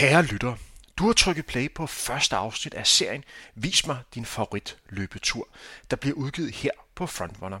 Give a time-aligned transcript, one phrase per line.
[0.00, 0.56] Kære lytter,
[0.96, 3.24] du har trykket play på første afsnit af serien
[3.54, 5.48] Vis mig din favorit løbetur,
[5.90, 7.60] der bliver udgivet her på Frontrunner.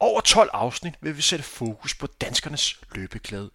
[0.00, 3.50] Over 12 afsnit vil vi sætte fokus på danskernes løbeglæde.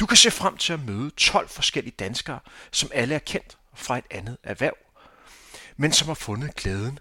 [0.00, 2.38] Du kan se frem til at møde 12 forskellige danskere,
[2.70, 4.76] som alle er kendt fra et andet erhverv,
[5.76, 6.98] men som har fundet glæden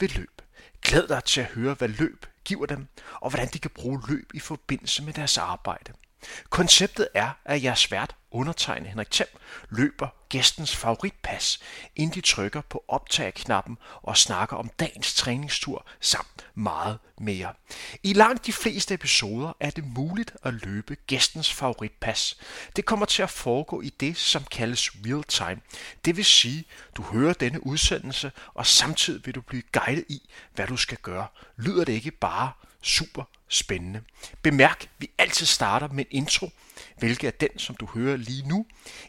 [0.00, 0.42] ved løb.
[0.82, 2.86] Glæd dig til at høre, hvad løb giver dem,
[3.20, 5.92] og hvordan de kan bruge løb i forbindelse med deres arbejde.
[6.50, 9.28] Konceptet er, at jeres vært undertegnet Henrik Thiem
[9.70, 11.60] løber gæstens favoritpas,
[11.96, 17.52] inden de trykker på optag-knappen og snakker om dagens træningstur samt meget mere.
[18.02, 22.38] I langt de fleste episoder er det muligt at løbe gæstens favoritpas.
[22.76, 25.60] Det kommer til at foregå i det, som kaldes real time.
[26.04, 26.64] Det vil sige,
[26.96, 31.26] du hører denne udsendelse, og samtidig vil du blive guidet i, hvad du skal gøre.
[31.56, 34.02] Lyder det ikke bare super spændende.
[34.42, 36.50] Bemærk, vi altid starter med en intro,
[36.98, 38.66] hvilket er den, som du hører lige nu,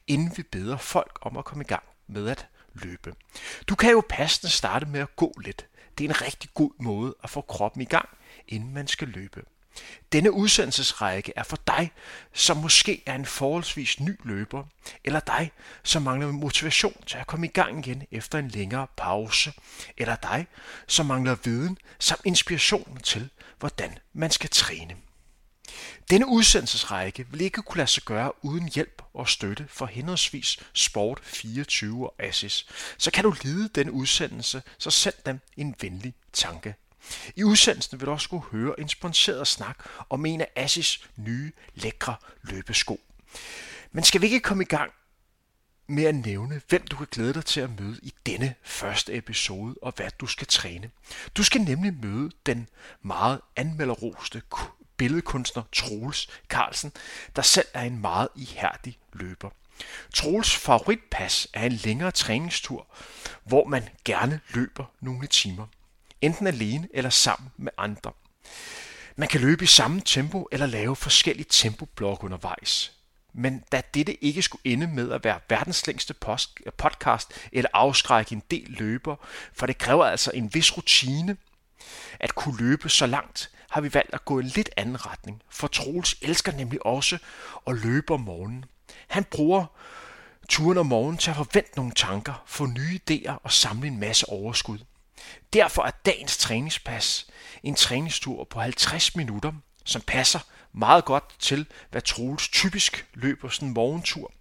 [0.08, 3.16] inden vi beder folk om at komme i gang med at løbe.
[3.68, 5.66] Du kan jo passende starte med at gå lidt.
[5.98, 8.10] Det er en rigtig god måde at få kroppen i gang,
[8.48, 9.44] inden man skal løbe.
[10.12, 11.92] Denne udsendelsesrække er for dig,
[12.34, 14.64] som måske er en forholdsvis ny løber,
[15.04, 15.52] eller dig,
[15.84, 19.54] som mangler motivation til at komme i gang igen efter en længere pause,
[19.98, 20.48] eller dig,
[20.88, 24.96] som mangler viden samt inspiration til, hvordan man skal træne.
[26.10, 31.20] Denne udsendelsesrække vil ikke kunne lade sig gøre uden hjælp og støtte fra henholdsvis Sport
[31.24, 32.66] 24 og Assis.
[32.98, 36.76] Så kan du lide denne udsendelse, så send dem en venlig tanke.
[37.36, 39.78] I udsendelsen vil du også kunne høre en sponsoreret snak
[40.10, 43.00] om en af Assis nye, lækre løbesko.
[43.92, 44.92] Men skal vi ikke komme i gang
[45.88, 49.76] med at nævne, hvem du kan glæde dig til at møde i denne første episode,
[49.82, 50.90] og hvad du skal træne.
[51.38, 52.70] Du skal nemlig møde den
[53.02, 54.42] meget anmelderoste
[54.98, 56.92] billedkunstner Troels Carlsen,
[57.36, 59.50] der selv er en meget ihærdig løber.
[60.14, 62.88] Troels favoritpas er en længere træningstur,
[63.44, 65.68] hvor man gerne løber nogle timer.
[66.26, 68.12] Enten alene eller sammen med andre.
[69.16, 72.92] Man kan løbe i samme tempo eller lave forskellige tempoblok undervejs.
[73.34, 76.14] Men da dette ikke skulle ende med at være verdens længste
[76.78, 79.16] podcast eller afskrække en del løber,
[79.54, 81.38] for det kræver altså en vis rutine
[82.20, 85.42] at kunne løbe så langt, har vi valgt at gå en lidt anden retning.
[85.50, 87.18] For Troels elsker nemlig også
[87.68, 88.66] at løbe om morgenen.
[89.08, 89.66] Han bruger
[90.50, 94.30] turen om morgenen til at forvente nogle tanker, få nye idéer og samle en masse
[94.30, 94.80] overskud.
[95.54, 97.28] Derfor er dagens træningspas
[97.64, 99.54] en træningstur på 50 minutter,
[99.86, 100.40] som passer
[100.74, 104.32] meget godt til, hvad Troels typisk løber sådan en morgentur.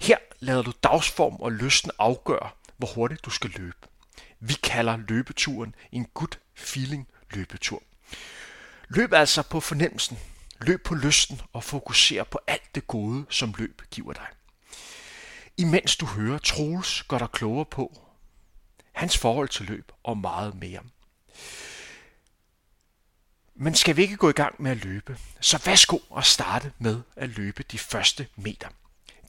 [0.00, 3.76] Her lader du dagsform og lysten afgøre, hvor hurtigt du skal løbe.
[4.40, 7.82] Vi kalder løbeturen en good feeling løbetur.
[8.88, 10.18] Løb altså på fornemmelsen,
[10.60, 14.26] løb på lysten og fokuser på alt det gode, som løb giver dig.
[15.56, 18.07] Imens du hører Troels gør dig klogere på
[18.98, 20.80] hans forhold til løb og meget mere.
[23.54, 27.00] Men skal vi ikke gå i gang med at løbe, så værsgo at starte med
[27.16, 28.68] at løbe de første meter.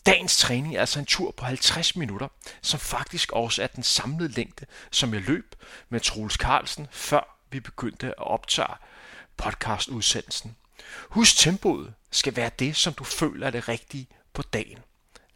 [0.05, 2.27] Dagens træning er altså en tur på 50 minutter,
[2.61, 5.55] som faktisk også er den samlede længde, som jeg løb
[5.89, 8.75] med Troels Carlsen, før vi begyndte at optage
[9.37, 10.55] podcastudsendelsen.
[11.09, 14.79] Husk tempoet skal være det, som du føler er det rigtige på dagen.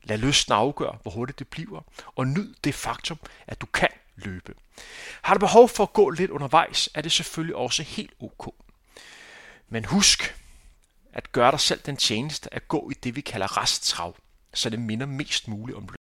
[0.03, 1.81] Lad lysten afgøre, hvor hurtigt det bliver,
[2.15, 4.53] og nyd det faktum, at du kan løbe.
[5.21, 8.55] Har du behov for at gå lidt undervejs, er det selvfølgelig også helt ok.
[9.69, 10.35] Men husk
[11.13, 14.15] at gøre dig selv den tjeneste at gå i det, vi kalder resttrav,
[14.53, 15.95] så det minder mest muligt om løb.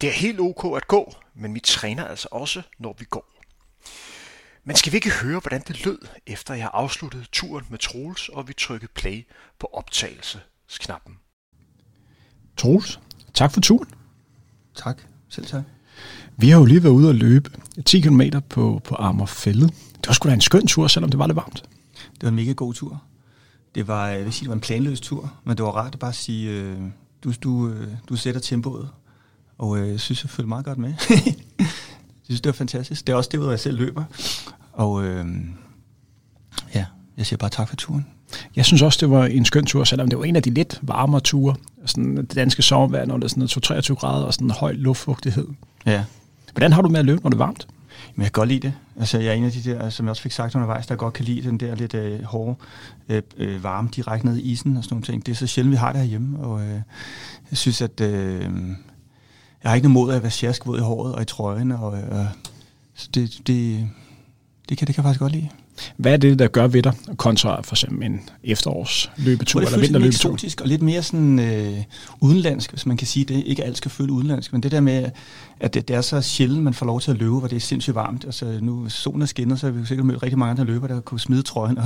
[0.00, 3.32] Det er helt ok at gå, men vi træner altså også, når vi går.
[4.64, 8.48] Men skal vi ikke høre, hvordan det lød, efter jeg afsluttede turen med Troels, og
[8.48, 9.26] vi trykkede play
[9.58, 11.18] på optagelsesknappen?
[12.56, 13.00] Troels,
[13.34, 13.94] tak for turen.
[14.74, 15.62] Tak, selv tak.
[16.36, 17.50] Vi har jo lige været ude og løbe
[17.86, 19.66] 10 km på, på Amagerfælde.
[19.66, 21.62] Det var sgu da en skøn tur, selvom det var lidt varmt.
[21.94, 23.02] Det var en mega god tur.
[23.74, 25.98] Det var, jeg vil sige, det var en planløs tur, men det var rart at
[25.98, 26.78] bare sige, øh,
[27.24, 28.88] du, du, øh, du sætter tempoet,
[29.58, 30.94] og øh, jeg synes, jeg følger meget godt med.
[32.28, 33.06] Jeg synes, det var fantastisk.
[33.06, 34.04] Det er også det, hvor jeg selv løber.
[34.72, 35.26] Og øh,
[36.74, 36.84] ja,
[37.16, 38.06] jeg siger bare tak for turen.
[38.56, 40.78] Jeg synes også, det var en skøn tur, selvom det var en af de lidt
[40.82, 41.54] varmere ture.
[41.86, 45.46] Sådan det danske sommervejr, når det er sådan 23 grader og sådan en høj luftfugtighed.
[45.86, 46.04] Ja.
[46.52, 47.66] Hvordan har du med at løbe, når det er varmt?
[48.14, 48.72] Men jeg kan godt lide det.
[48.98, 51.14] Altså, jeg er en af de der, som jeg også fik sagt undervejs, der godt
[51.14, 52.54] kan lide den der lidt øh, hårde
[53.08, 55.26] øh, øh, varme direkte ned i isen og sådan nogle ting.
[55.26, 56.80] Det er så sjældent, vi har det herhjemme, og øh,
[57.50, 58.42] jeg synes, at øh,
[59.62, 62.26] jeg har ikke noget mod at være sjaskvåd i håret og i trøjen, og, øh,
[62.94, 63.88] så det, det,
[64.68, 65.48] det, kan, det kan jeg faktisk godt lide.
[65.96, 70.36] Hvad er det, der gør ved dig, kontra for eksempel en efterårsløbetur eller vinterløbetur?
[70.36, 71.78] Det og lidt mere sådan øh,
[72.20, 73.42] udenlandsk, hvis man kan sige det.
[73.46, 75.10] Ikke alt skal føle udenlandsk, men det der med,
[75.60, 77.60] at det, det er så sjældent, man får lov til at løbe, hvor det er
[77.60, 78.24] sindssygt varmt.
[78.24, 81.00] Altså nu solen er skinner, så har vi sikkert mødt rigtig mange andre løber, der
[81.00, 81.84] kunne smide trøjen og,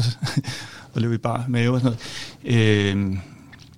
[0.95, 1.97] og løbe i bar mave og sådan
[2.45, 3.15] noget.
[3.15, 3.17] Øh,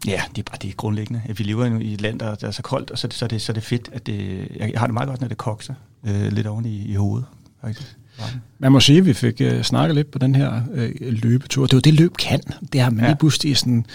[0.06, 1.22] Ja, det er bare det grundlæggende.
[1.28, 3.42] At vi lever i et land, der, er så koldt, og så, så, er det,
[3.42, 5.74] så er det fedt, at det, jeg har det meget godt, når det kokser
[6.04, 7.26] øh, lidt oven i, i hovedet,
[7.60, 7.96] faktisk.
[8.58, 11.66] Man må sige, at vi fik uh, snakket lidt på den her uh, løbetur.
[11.66, 12.40] Det var det, løb kan.
[12.72, 13.10] Det har man ja.
[13.10, 13.86] lige pludselig sådan,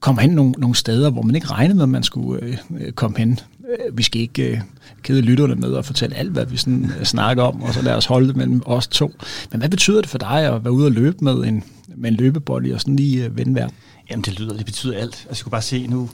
[0.00, 3.18] kommer hen nogle, nogle steder, hvor man ikke regnede med, at man skulle uh, komme
[3.18, 3.40] hen.
[3.58, 4.58] Uh, vi skal ikke uh,
[5.02, 7.94] kede lytterne med og fortælle alt, hvad vi sådan, uh, snakker om, og så lad
[7.94, 9.12] os holde det mellem os to.
[9.50, 11.64] Men hvad betyder det for dig at være ude og løbe med en,
[11.96, 13.74] med en løbebold og sådan lige uh, vende verden?
[14.10, 15.26] Jamen det lyder, det betyder alt.
[15.28, 16.10] Altså jeg kunne bare se, nu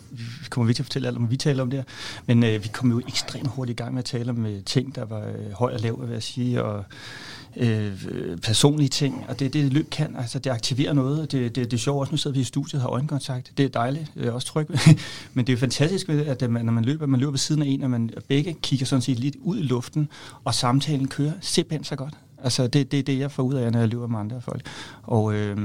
[0.50, 1.84] kommer vi til at fortælle alt om, vi taler om det her.
[2.26, 4.94] Men øh, vi kom jo ekstremt hurtigt i gang med at tale om øh, ting,
[4.94, 6.84] der var øh, høj og lav, vil jeg sige, og
[7.56, 7.92] øh,
[8.42, 9.24] personlige ting.
[9.28, 11.32] Og det det løb kan, altså det aktiverer noget.
[11.32, 13.52] Det, det, det er sjovt også, nu sidder vi i studiet og har øjenkontakt.
[13.56, 14.68] Det er dejligt, jeg er også tryg
[15.34, 17.82] Men det er fantastisk, at man, når man løber, man løber ved siden af en,
[17.82, 20.08] og man begge kigger sådan set lidt ud i luften,
[20.44, 22.14] og samtalen kører simpelthen så godt.
[22.42, 24.66] Altså det er det, det, jeg får ud af, når jeg løber med andre folk.
[25.02, 25.56] Og øh,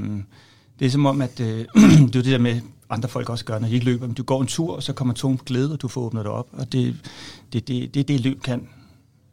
[0.80, 3.60] det er som om, at øh, det er det der med, andre folk også gør,
[3.60, 4.08] når de ikke løber.
[4.08, 6.32] Men du går en tur, og så kommer togen glæde, og du får åbnet det
[6.32, 6.48] op.
[6.52, 6.94] Og det er
[7.54, 8.68] det, det, det, det, løb kan.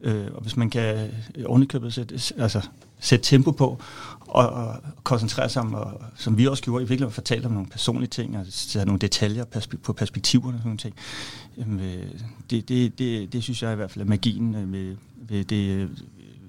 [0.00, 1.10] Øh, og hvis man kan
[1.46, 2.68] ovenikøbet sætte, altså,
[3.00, 3.80] sætte tempo på,
[4.20, 7.68] og, og koncentrere sig om, og, som vi også gjorde, i virkeligheden fortælle om nogle
[7.68, 9.44] personlige ting, og sætte nogle detaljer
[9.82, 10.94] på perspektiverne og sådan nogle ting.
[11.58, 12.20] Øh,
[12.50, 14.96] det, det, det, det synes jeg i hvert fald er magien øh, med,
[15.44, 15.88] det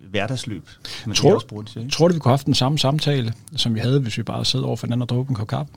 [0.10, 0.70] hverdagsløb.
[1.16, 3.76] Tror, også bruger det til, tror du, vi kunne have haft den samme samtale, som
[3.76, 5.74] vi havde, hvis vi bare sad over for hinanden og drog en kop kaffe?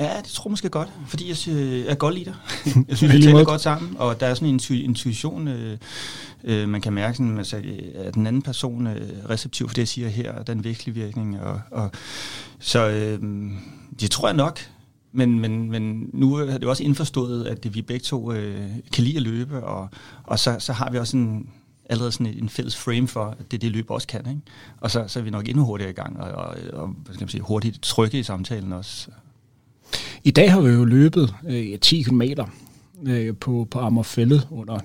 [0.00, 2.34] Ja, det tror jeg måske godt, fordi jeg, synes, jeg er godt lide dig.
[2.88, 5.78] jeg synes, vi taler godt sammen, og der er sådan en intuition, øh,
[6.44, 7.62] øh, man kan mærke, sådan, altså,
[7.94, 8.96] at den anden person er
[9.30, 11.40] receptiv for det, jeg siger her, og den virkelig virkning.
[11.40, 11.90] Og, og,
[12.58, 13.18] så øh,
[14.00, 14.60] det tror jeg nok,
[15.12, 19.16] men, men, men nu er det også indforstået, at vi begge to øh, kan lide
[19.16, 19.88] at løbe, og,
[20.24, 21.48] og så, så har vi også en,
[21.90, 24.28] allerede sådan en fælles frame for, at det det løb også kan.
[24.28, 24.40] Ikke?
[24.80, 27.24] Og så, så er vi nok endnu hurtigere i gang, og, og, og hvad skal
[27.24, 29.10] man sige, hurtigt trykke i samtalen også.
[30.26, 32.22] I dag har vi jo løbet øh, 10 km
[33.06, 34.78] øh, på, på Ammerfællet under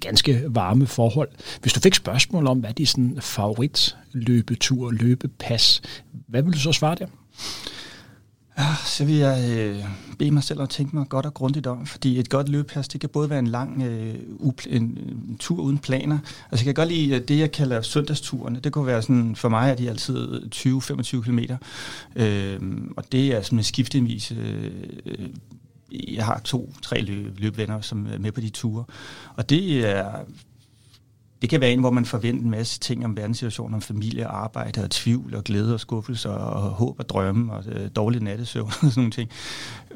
[0.00, 1.28] ganske varme forhold.
[1.60, 5.82] Hvis du fik spørgsmål om, hvad er din sådan, favorit løbetur, løbepas,
[6.28, 7.06] hvad vil du så svare der?
[8.58, 9.84] Ja, så vil jeg øh,
[10.18, 13.00] bede mig selv at tænke mig godt og grundigt om, fordi et godt løbepas, det
[13.00, 16.18] kan både være en lang øh, upl- en, en tur uden planer.
[16.50, 18.60] Altså jeg kan godt lide øh, det, jeg kalder søndagsturene.
[18.60, 21.38] Det kunne være sådan, for mig er de altid 20-25 km.
[22.16, 22.60] Øh,
[22.96, 24.72] og det er sådan en skiftevis øh,
[25.06, 25.28] øh
[25.92, 28.84] jeg har to-tre løb, løbvenner, som er med på de ture.
[29.36, 30.12] Og det er
[31.46, 34.84] det kan være en, hvor man forventer en masse ting om verdenssituationen, om familie, arbejde
[34.84, 38.66] og tvivl og glæde og skuffelse og, og håb og drømme og øh, dårlig nattesøvn
[38.66, 39.30] og sådan nogle ting.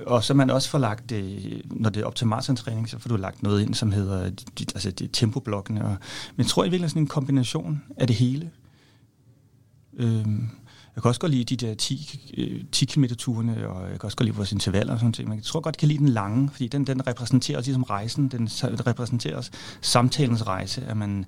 [0.07, 3.09] Og så man også får lagt, øh, når det er op til maratontræning, så får
[3.09, 5.85] du lagt noget ind, som hedder de, altså de tempoblokkene.
[5.85, 5.97] Og,
[6.37, 8.51] men jeg tror i virkeligheden sådan en kombination af det hele.
[9.97, 10.49] Øhm,
[10.97, 14.17] jeg kan også godt lide de der 10, 10 km turene, og jeg kan også
[14.17, 15.29] godt lide vores intervaller og sådan noget.
[15.29, 17.83] Men jeg tror godt, jeg kan lide den lange, fordi den, den repræsenterer os ligesom
[17.83, 18.49] rejsen, den
[18.87, 21.25] repræsenterer os samtalens rejse, at man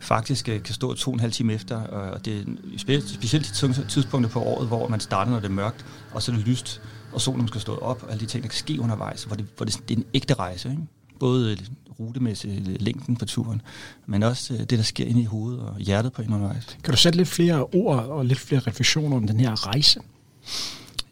[0.00, 2.40] faktisk øh, kan stå to og en halv time efter, og det
[2.88, 3.54] er specielt
[3.88, 6.82] tidspunkter på året, hvor man starter, når det er mørkt, og så er det lyst,
[7.12, 9.46] og solen skal stå op, og alle de ting, der kan ske undervejs, hvor det,
[9.56, 10.70] hvor det, det er en ægte rejse.
[10.70, 10.82] Ikke?
[11.18, 11.56] Både
[12.00, 13.62] rutemæssigt længden på turen,
[14.06, 16.76] men også øh, det, der sker inde i hovedet og hjertet på en undervejs.
[16.84, 20.00] Kan du sætte lidt flere ord og lidt flere refleksioner om den her rejse?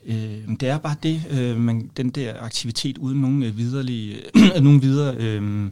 [0.07, 4.21] Øh, det er bare det, øh, man, den der aktivitet uden nogen øh, viderelige,
[4.61, 5.71] nogen videre, øh,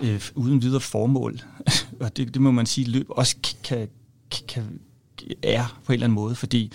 [0.00, 1.40] øh, uden videre formål,
[2.00, 3.88] og det, det må man sige, løb også kan,
[4.48, 4.80] kan,
[5.42, 6.72] er på en eller anden måde, fordi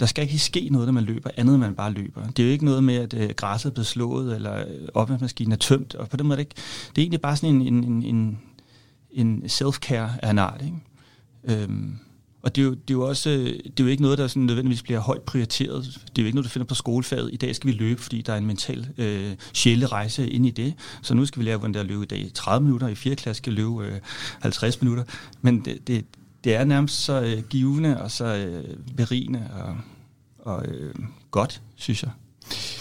[0.00, 2.26] der skal ikke ske noget, når man løber, andet end man bare løber.
[2.26, 5.52] Det er jo ikke noget med, at øh, græsset er blevet slået, eller øh, opvaskemaskinen
[5.52, 6.54] er tømt, og på den måde det ikke.
[6.90, 8.38] Det er egentlig bare sådan en, en, en,
[9.10, 11.62] en self-care af en art, ikke?
[11.62, 11.98] Øhm,
[12.42, 14.26] og det er, jo, det er jo også øh, det er jo ikke noget, der
[14.26, 15.84] sådan nødvendigvis bliver højt prioriteret.
[15.84, 17.30] Det er jo ikke noget, du finder på skolefaget.
[17.32, 20.74] I dag skal vi løbe, fordi der er en mental øh, sjælerejse ind i det.
[21.02, 22.30] Så nu skal vi lære, hvordan det er at løbe i dag.
[22.34, 23.14] 30 minutter, i 4.
[23.14, 24.00] klasse skal løbe øh,
[24.40, 25.04] 50 minutter.
[25.42, 26.04] Men det, det,
[26.44, 29.78] det er nærmest så øh, givende og så øh, berigende og,
[30.38, 30.94] og øh,
[31.30, 32.10] godt, synes jeg,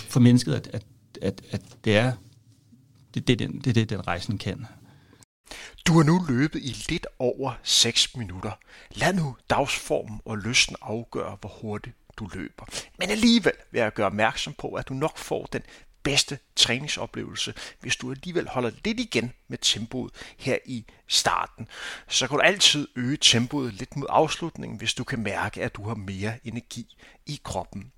[0.10, 0.84] for mennesket, at, at,
[1.22, 2.14] at, at det er
[3.14, 4.66] det, det, den, det, det, den rejsen kan.
[5.88, 8.52] Du har nu løbet i lidt over 6 minutter.
[8.92, 12.66] Lad nu dagsformen og lysten afgøre, hvor hurtigt du løber.
[13.00, 15.62] Men alligevel vil jeg gøre opmærksom på, at du nok får den
[16.04, 21.68] bedste træningsoplevelse, hvis du alligevel holder lidt igen med tempoet her i starten.
[22.08, 25.88] Så kan du altid øge tempoet lidt mod afslutningen, hvis du kan mærke, at du
[25.88, 27.92] har mere energi i kroppen.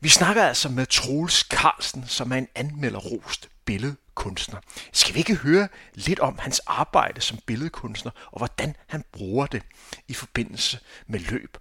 [0.00, 4.60] Vi snakker altså med Troels Carlsen, som er en anmelderrost billedkunstner.
[4.92, 9.62] Skal vi ikke høre lidt om hans arbejde som billedkunstner, og hvordan han bruger det
[10.08, 11.56] i forbindelse med løb?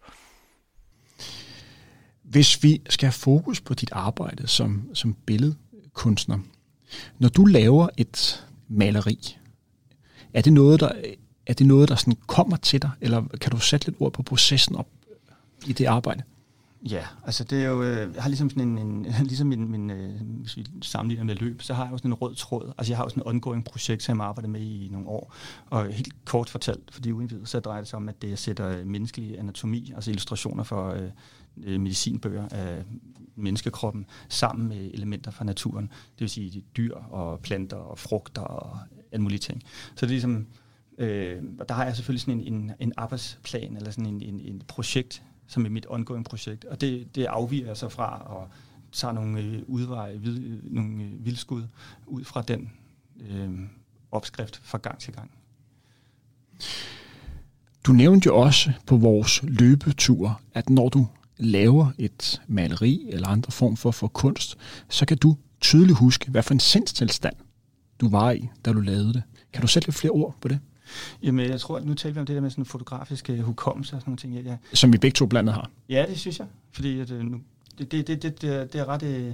[2.29, 6.39] Hvis vi skal have fokus på dit arbejde som, som billedkunstner,
[7.19, 9.37] når du laver et maleri,
[10.33, 10.91] er det noget, der,
[11.45, 14.23] er det noget, der sådan kommer til dig, eller kan du sætte lidt ord på
[14.23, 14.87] processen op
[15.65, 16.23] i det arbejde?
[16.89, 19.89] Ja, altså det er jo, øh, jeg har ligesom sådan en, en ligesom min, min
[19.89, 22.73] øh, hvis vi sammenligner med løb, så har jeg jo sådan en rød tråd.
[22.77, 25.07] Altså jeg har jo sådan en ongoing projekt, som jeg har arbejdet med i nogle
[25.07, 25.33] år.
[25.69, 28.85] Og helt kort fortalt, fordi uindvidet, så drejer det sig om, at det sætter øh,
[28.85, 30.91] menneskelig anatomi, altså illustrationer for
[31.63, 32.83] øh, medicinbøger af
[33.35, 35.85] menneskekroppen, sammen med elementer fra naturen.
[35.85, 38.79] Det vil sige dyr og planter og frugter og
[39.11, 39.63] alle mulige ting.
[39.95, 40.47] Så det er ligesom,
[40.97, 44.61] øh, der har jeg selvfølgelig sådan en, en, en arbejdsplan, eller sådan en, en, en
[44.67, 46.65] projekt, som er mit ongoing projekt.
[46.65, 48.47] Og det, det afviger jeg så fra og
[48.91, 51.63] tager nogle øh, udveje, vid, øh, nogle øh, vildskud
[52.07, 52.71] ud fra den
[53.19, 53.49] øh,
[54.11, 55.31] opskrift fra gang til gang.
[57.83, 61.07] Du nævnte jo også på vores løbetur, at når du
[61.39, 64.57] laver et maleri eller andre form for, for kunst,
[64.89, 67.35] så kan du tydeligt huske, hvad for en sindstilstand
[68.01, 69.23] du var i, da du lavede det.
[69.53, 70.59] Kan du sætte lidt flere ord på det?
[71.23, 73.95] Jamen, jeg tror, at nu taler vi om det der med sådan fotografisk uh, hukommelse
[73.95, 74.33] og sådan nogle ting.
[74.33, 74.57] Ja, ja.
[74.73, 75.69] Som vi begge to blandet har.
[75.89, 76.47] Ja, det synes jeg.
[76.71, 77.37] Fordi at, uh, nu,
[77.79, 79.33] det, det, det, det, det, er ret, øh,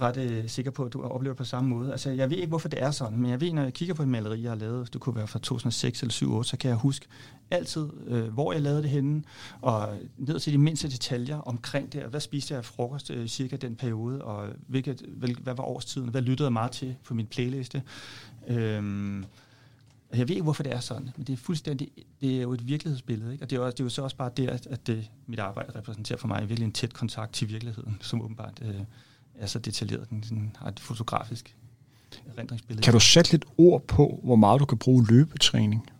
[0.00, 1.90] ret øh, sikker på, at du oplever på samme måde.
[1.92, 4.02] Altså, jeg ved ikke, hvorfor det er sådan, men jeg ved, når jeg kigger på
[4.02, 6.76] et maleri, jeg har lavet, det kunne være fra 2006 eller 2008, så kan jeg
[6.76, 7.06] huske
[7.50, 9.22] altid, øh, hvor jeg lavede det henne,
[9.60, 12.02] og ned til de mindste detaljer omkring det.
[12.02, 16.08] Hvad spiste jeg af frokost øh, cirka den periode, og hvilket, hvad, hvad var årstiden,
[16.08, 17.82] hvad lyttede jeg meget til på min playliste.
[18.48, 19.24] Øhm,
[20.12, 21.88] jeg ved ikke, hvorfor det er sådan, men det er fuldstændig,
[22.20, 23.44] det er jo et virkelighedsbillede, ikke?
[23.44, 25.78] og det er, også, det er jo så også bare der, at det, mit arbejde
[25.78, 28.74] repræsenterer for mig virkelig en tæt kontakt til virkeligheden, som åbenbart øh,
[29.34, 31.56] er så detaljeret, den sådan, har et fotografisk
[32.36, 32.84] erindringsbillede.
[32.84, 35.90] Kan du sætte lidt ord på, hvor meget du kan bruge løbetræning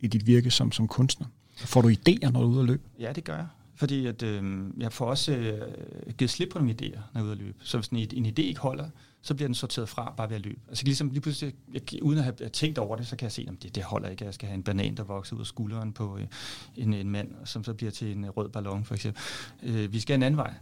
[0.00, 1.26] i dit virke som, som kunstner?
[1.56, 2.82] Får du idéer, når du er ude at løbe?
[2.98, 3.46] Ja, det gør jeg.
[3.74, 7.22] Fordi at, øh, jeg får også øh, givet slip på nogle idéer, når jeg er
[7.22, 7.54] ude at løbe.
[7.60, 8.88] Så hvis en, en idé ikke holder,
[9.22, 10.60] så bliver den sorteret fra bare ved at løbe.
[10.68, 13.46] Altså ligesom lige pludselig, jeg, uden at have tænkt over det, så kan jeg se,
[13.48, 15.92] at det, det holder ikke, jeg skal have en banan, der vokser ud af skulderen
[15.92, 16.26] på øh,
[16.76, 19.22] en, en mand, som så bliver til en øh, rød ballon for eksempel.
[19.62, 20.54] Øh, vi skal en anden vej.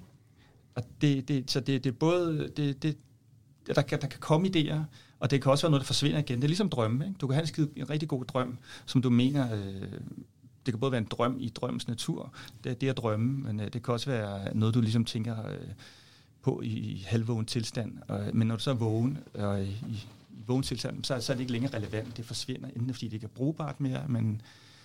[0.75, 2.97] Og det, det, så det, det er både, det, det,
[3.67, 4.79] der, kan, der kan komme idéer,
[5.19, 6.37] og det kan også være noget, der forsvinder igen.
[6.37, 7.05] Det er ligesom drømme.
[7.07, 7.19] Ikke?
[7.21, 10.01] Du kan have en, skide, en rigtig god drøm, som du mener, øh,
[10.67, 12.33] det kan både være en drøm i drømmens natur,
[12.65, 15.69] det det at drømme, men øh, det kan også være noget, du ligesom tænker, øh,
[16.43, 17.99] på i halvvågen tilstand.
[18.09, 21.21] Og, øh, men når du så er vågen, og øh, i, i vågen tilstand, så,
[21.21, 22.17] så er det ikke længere relevant.
[22.17, 24.43] Det forsvinder, enten fordi det ikke er brugbart mere, men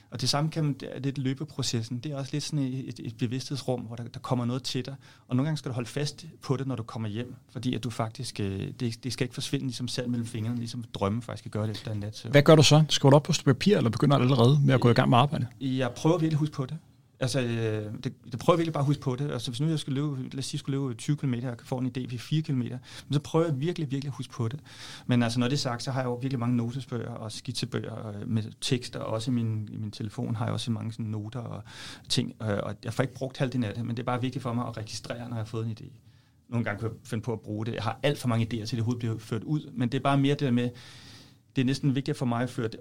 [0.09, 1.99] og det samme kan man, det er lidt løbeprocessen.
[1.99, 4.95] Det er også lidt sådan et, et bevidsthedsrum, hvor der, der kommer noget til dig.
[5.27, 7.83] Og nogle gange skal du holde fast på det, når du kommer hjem, fordi at
[7.83, 11.41] du faktisk, øh, det, det skal ikke forsvinde ligesom sand mellem fingrene, ligesom drømme faktisk
[11.41, 12.27] skal gøre det efter en nat.
[12.31, 12.83] Hvad gør du så?
[12.89, 15.17] Skriver du op på papir, eller begynder du allerede med at gå i gang med
[15.17, 15.47] arbejde?
[15.61, 16.77] Jeg prøver virkelig at huske på det.
[17.19, 19.31] Altså, øh, det, det prøver jeg virkelig bare at huske på det.
[19.31, 21.77] Altså, hvis nu jeg skulle løbe, lad os sige, skulle løbe 20 km, og få
[21.77, 22.79] en idé på 4 km, men
[23.11, 24.59] så prøver jeg virkelig, virkelig at huske på det.
[25.05, 28.07] Men altså, når det er sagt, så har jeg jo virkelig mange notesbøger og skitsebøger
[28.07, 31.05] øh, med tekster, og også i min, i min telefon har jeg også mange sådan
[31.05, 31.63] noter og
[32.09, 34.43] ting, øh, og jeg får ikke brugt halvdelen af det, men det er bare vigtigt
[34.43, 35.91] for mig at registrere, når jeg har fået en idé.
[36.49, 37.73] Nogle gange kan jeg finde på at bruge det.
[37.73, 40.03] Jeg har alt for mange idéer til, det hovedet bliver ført ud, men det er
[40.03, 40.69] bare mere det der med,
[41.55, 42.79] det er næsten vigtigt for mig at, føre det,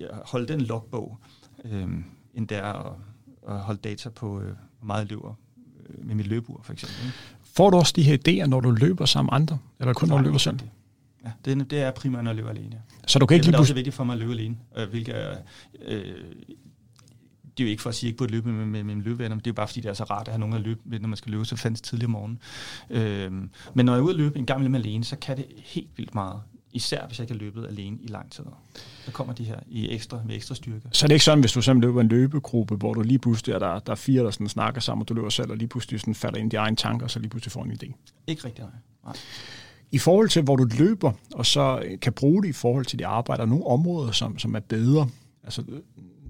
[0.00, 1.18] at holde den logbog,
[1.64, 1.88] øh,
[2.34, 2.92] end det er at
[3.48, 5.34] at holde data på, øh, hvor meget jeg løber
[5.88, 7.12] øh, med mit løbeur, for eksempel.
[7.42, 9.58] Får du også de her idéer, når du løber sammen med andre?
[9.80, 10.58] Eller kun når du løber selv?
[11.24, 12.82] Ja, det, det er primært, når jeg løber alene.
[13.06, 14.88] Så du kan ikke det, det er også vigtigt for mig at løbe alene, øh,
[14.88, 15.14] hvilket
[15.86, 16.16] øh,
[17.58, 18.84] det er jo ikke for at sige, at jeg ikke burde løbe med, med, med
[18.84, 20.54] mine løbevenner, men det er jo bare fordi, det er så rart at have nogen
[20.54, 22.38] at løbe med, når man skal løbe så fandt tidlig om morgenen.
[22.90, 23.32] Øh,
[23.74, 25.88] men når jeg er ude at løbe en gang imellem alene, så kan det helt
[25.96, 26.40] vildt meget.
[26.78, 28.44] Især hvis jeg ikke har løbet alene i lang tid.
[29.04, 30.88] Så kommer de her i ekstra, med ekstra styrke.
[30.92, 33.52] Så det er ikke sådan, hvis du simpelthen løber en løbegruppe, hvor du lige pludselig
[33.52, 35.68] er der, der er fire, der sådan snakker sammen, og du løber selv, og lige
[35.68, 37.92] pludselig sådan falder ind i egne tanker, og så lige pludselig får en idé.
[38.26, 38.70] Ikke rigtigt, nej.
[39.04, 39.16] nej.
[39.90, 43.06] I forhold til, hvor du løber, og så kan bruge det i forhold til dit
[43.06, 45.08] arbejde, er nogle områder, som, som er bedre?
[45.44, 45.62] Altså,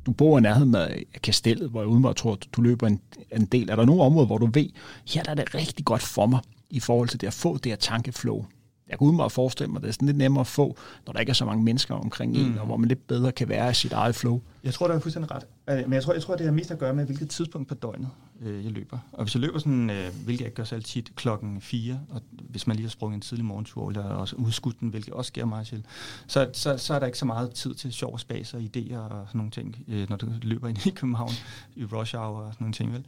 [0.06, 3.00] du bor i nærheden af kastellet, hvor jeg udenbart tror, at du løber en,
[3.36, 3.70] en del.
[3.70, 4.68] Er der nogle områder, hvor du ved,
[5.08, 6.40] her der er det rigtig godt for mig,
[6.70, 8.46] i forhold til det at få det her tankeflow?
[8.88, 10.76] Jeg kan udenbart forestille mig, det er sådan lidt nemmere at få,
[11.06, 12.58] når der ikke er så mange mennesker omkring en, mm.
[12.58, 14.40] og hvor man lidt bedre kan være i sit eget flow.
[14.64, 15.46] Jeg tror, der er fuldstændig ret.
[15.70, 17.74] Øh, men jeg tror, jeg tror, det har mest at gøre med, hvilket tidspunkt på
[17.74, 18.08] døgnet
[18.42, 18.98] øh, jeg løber.
[19.12, 22.66] Og hvis jeg løber sådan, øh, hvilket jeg gør så altid klokken 4, og hvis
[22.66, 25.66] man lige har sprunget en tidlig morgentur, eller også udskudt den, hvilket også sker meget
[25.66, 25.84] til,
[26.26, 28.96] så, så, så er der ikke så meget tid til sjov og spas og idéer
[28.96, 31.32] og sådan nogle ting, øh, når du løber ind i København
[31.76, 32.92] i rush hour og sådan nogle ting.
[32.92, 33.04] Vel?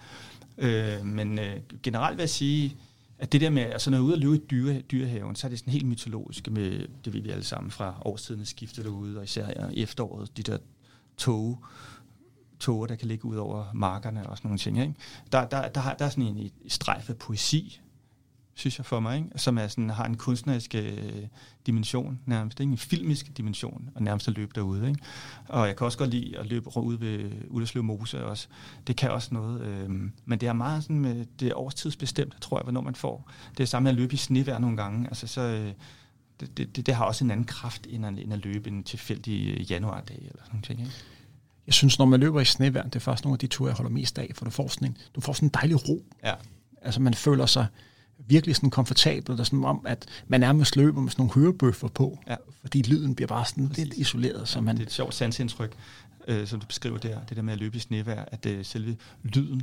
[0.59, 2.77] Øh, men øh, generelt vil jeg sige,
[3.21, 5.47] at det der med, altså når jeg er ude og løbe i dyre, dyrehaven, så
[5.47, 9.19] er det sådan helt mytologisk med, det ved vi alle sammen fra årstidens skifte derude,
[9.19, 10.59] og især i efteråret, de der
[11.17, 11.65] tog,
[12.61, 14.81] tåger, der kan ligge ud over markerne og sådan nogle ting.
[14.81, 14.95] Ikke?
[15.33, 17.81] Der, der, der, der er sådan en, en strejf af poesi,
[18.61, 19.29] synes jeg for mig, ikke?
[19.37, 21.27] som er sådan, har en kunstnerisk øh,
[21.67, 22.71] dimension nærmest, ikke?
[22.71, 24.89] en filmisk dimension, og nærmest at løbe derude.
[24.89, 25.01] Ikke?
[25.49, 28.49] Og jeg kan også godt lide at løbe ud ved Ullerslev Mose også.
[28.87, 29.91] Det kan også noget, øh,
[30.25, 33.31] men det er meget sådan, med, det er årstidsbestemt, tror jeg, hvornår man får.
[33.57, 35.41] Det er samme med at løbe i snevejr nogle gange, altså så...
[35.41, 35.73] Øh,
[36.57, 39.67] det, det, det, har også en anden kraft, end at, end at løbe en tilfældig
[39.71, 40.71] januardag eller sådan noget.
[40.71, 40.91] Ikke?
[41.67, 43.77] Jeg synes, når man løber i snevejr, det er faktisk nogle af de ture, jeg
[43.77, 46.05] holder mest af, for du får sådan en, du får sådan en dejlig ro.
[46.25, 46.35] Ja.
[46.83, 47.67] Altså man føler sig
[48.27, 52.19] virkelig sådan komfortabel, og sådan om, at man nærmest løber med sådan nogle hørebøffer på,
[52.29, 52.37] ja.
[52.61, 53.85] fordi lyden bliver bare sådan Præcis.
[53.85, 54.49] lidt isoleret.
[54.49, 55.73] Så man det er et sjovt sansindtryk,
[56.29, 58.97] øh, som du beskriver der, det der med at løbe i snevejr, at øh, selve
[59.23, 59.63] lyden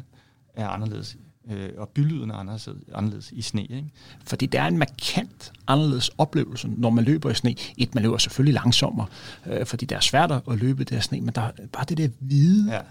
[0.55, 1.17] er anderledes
[1.51, 3.61] øh, og bylyden er anderledes, anderledes i sne.
[3.61, 3.91] Ikke?
[4.25, 7.55] Fordi det er en markant anderledes oplevelse, når man løber i sne.
[7.77, 9.07] Et, man løber selvfølgelig langsommere,
[9.45, 11.97] øh, fordi det er svært at løbe det der sne, men der er bare det
[11.97, 12.81] der hvide ja.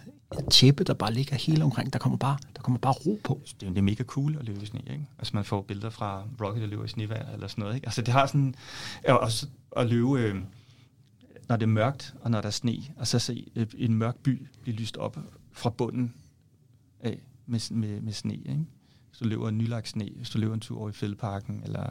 [0.51, 3.41] Tæppe, der bare ligger hele omkring, der kommer bare, der kommer bare ro på.
[3.61, 5.07] Det er, det er mega cool at løbe i sne, ikke?
[5.19, 7.87] Altså man får billeder fra Rocket, der løber i snevejr eller sådan noget, ikke?
[7.87, 8.55] Altså det har sådan,
[9.09, 10.35] også at løbe, øh,
[11.49, 13.47] når det er mørkt, og når der er sne, og så se
[13.79, 15.19] en mørk by blive lyst op
[15.53, 16.15] fra bunden
[17.01, 18.35] af med, med, med sne.
[18.35, 18.67] Ikke?
[19.09, 21.91] Hvis du løber en nylagt sne, hvis du løber en tur over i fældeparken, eller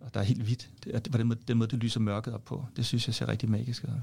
[0.00, 0.70] og der er helt hvidt.
[0.84, 2.66] Det er, den måde, den måde, det lyser mørket op på.
[2.76, 4.00] Det synes jeg ser rigtig magisk ud.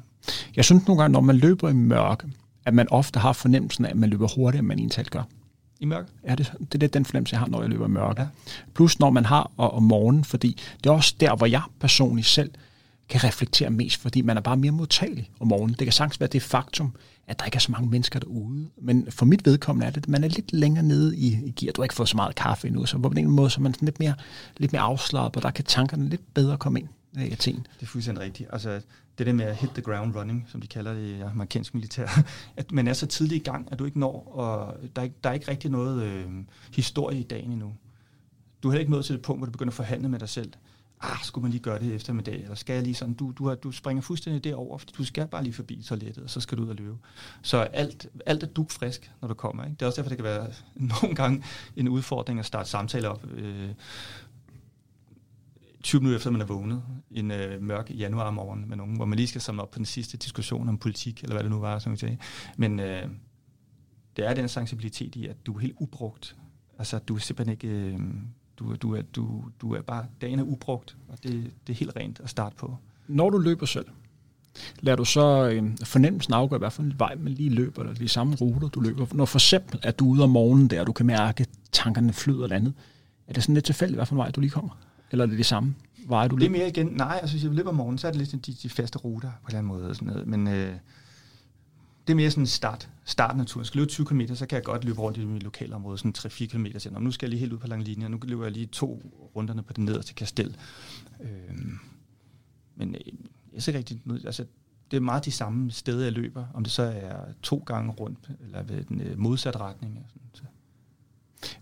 [0.55, 2.31] Jeg synes nogle gange, når man løber i mørke,
[2.67, 5.23] at man ofte har fornemmelsen af, at man løber hurtigere, end man egentlig gør.
[5.79, 6.07] I mørke?
[6.27, 8.21] Ja, det, det er den fornemmelse, jeg har, når jeg løber i mørke.
[8.21, 8.27] Ja.
[8.73, 12.27] Plus når man har og, om morgenen, fordi det er også der, hvor jeg personligt
[12.27, 12.51] selv
[13.09, 15.75] kan reflektere mest, fordi man er bare mere modtagelig om morgenen.
[15.79, 16.95] Det kan sagtens være det faktum,
[17.27, 18.67] at der ikke er så mange mennesker derude.
[18.81, 21.71] Men for mit vedkommende er det, at man er lidt længere nede i, i gear.
[21.71, 23.73] Du har ikke fået så meget kaffe endnu, så på en måde så er man
[23.73, 24.13] sådan lidt mere,
[24.57, 26.87] lidt mere afslappet, og der kan tankerne lidt bedre komme ind
[27.19, 27.55] af Athen.
[27.55, 28.49] Det er fuldstændig rigtigt.
[28.53, 28.81] Altså,
[29.17, 32.07] det der med at hit the ground running, som de kalder det i amerikansk militær,
[32.57, 35.15] at man er så tidligt i gang, at du ikke når, og der er ikke,
[35.23, 36.25] der er ikke rigtig noget øh,
[36.73, 37.73] historie i dagen endnu.
[38.63, 40.29] Du er heller ikke nået til det punkt, hvor du begynder at forhandle med dig
[40.29, 40.53] selv
[41.01, 43.55] ah, skulle man lige gøre det eftermiddag, eller skal jeg lige sådan, du, du, har,
[43.55, 46.63] du springer fuldstændig derover, fordi du skal bare lige forbi toilettet, og så skal du
[46.63, 46.97] ud og løbe.
[47.41, 49.63] Så alt, alt er dugfrisk, når du kommer.
[49.63, 49.73] Ikke?
[49.73, 50.47] Det er også derfor, det kan være
[51.01, 51.43] nogle gange
[51.75, 53.69] en udfordring at starte samtaler op, øh,
[55.87, 59.17] 20 minutter efter man er vågnet en øh, mørk januar morgen med nogen, hvor man
[59.17, 61.79] lige skal samle op på den sidste diskussion om politik, eller hvad det nu var,
[61.79, 62.17] som vi sagde.
[62.57, 63.03] Men øh,
[64.17, 66.35] det er den sensibilitet i, at du er helt ubrugt.
[66.79, 67.67] Altså, du er simpelthen ikke...
[67.67, 67.99] Øh,
[68.59, 71.95] du, du, er, du, du er bare, dagen er ubrugt, og det, det er helt
[71.95, 72.77] rent at starte på.
[73.07, 73.85] Når du løber selv,
[74.79, 78.07] lader du så øh, fornemmelsen afgøre, hvad for en vej man lige løber, eller de
[78.07, 79.07] samme ruter, du løber.
[79.13, 82.13] Når for eksempel at du ude om morgenen der, og du kan mærke, at tankerne
[82.13, 82.73] flyder eller andet,
[83.27, 84.86] er det sådan lidt tilfældigt, hvad for en vej du lige kommer?
[85.11, 85.75] Eller er det det samme
[86.07, 86.35] vej, du?
[86.35, 88.45] Det er mere igen, nej, altså hvis jeg løber om morgenen, så er det lidt
[88.45, 89.89] de, de faste ruter på en eller anden måde.
[89.89, 90.27] Og sådan noget.
[90.27, 90.73] Men øh,
[92.07, 93.65] det er mere sådan en start, starten af turen.
[93.65, 95.97] Skal jeg løbe 20 km, så kan jeg godt løbe rundt i mit lokale område,
[95.97, 96.65] sådan 3-4 km.
[96.77, 98.65] Så nu skal jeg lige helt ud på lang linje, og nu løber jeg lige
[98.65, 99.01] to
[99.35, 100.57] runderne på den nederste kastel.
[101.19, 101.79] Øhm,
[102.75, 103.01] men øh,
[103.53, 104.45] jeg ser rigtig, altså,
[104.91, 108.29] det er meget de samme steder, jeg løber, om det så er to gange rundt,
[108.39, 110.05] eller ved den øh, modsatte retning.
[110.07, 110.43] Sådan, så.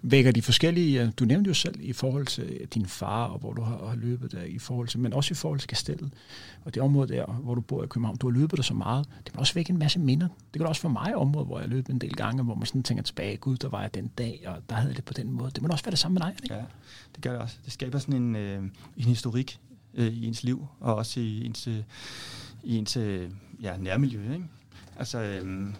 [0.01, 3.61] Vækker de forskellige, du nævnte jo selv i forhold til din far, og hvor du
[3.61, 6.11] har, har løbet der, i forhold til, men også i forhold til Kastellet,
[6.65, 9.07] og det område der, hvor du bor i København, du har løbet der så meget,
[9.23, 10.27] det kan også vække en masse minder.
[10.53, 12.83] Det kan også for mig område, hvor jeg løb en del gange, hvor man sådan
[12.83, 15.31] tænker tilbage, gud, der var jeg den dag, og der havde jeg det på den
[15.31, 15.51] måde.
[15.51, 16.55] Det må også være det samme med dig, ikke?
[16.55, 16.61] Ja,
[17.15, 17.57] det gør det også.
[17.65, 18.63] Det skaber sådan en, øh,
[18.97, 19.59] en historik
[19.93, 21.79] øh, i ens liv, og også i ens, øh,
[22.63, 23.29] i ens øh,
[23.61, 24.45] ja, nærmiljø, ikke?
[24.99, 25.73] Altså, øh,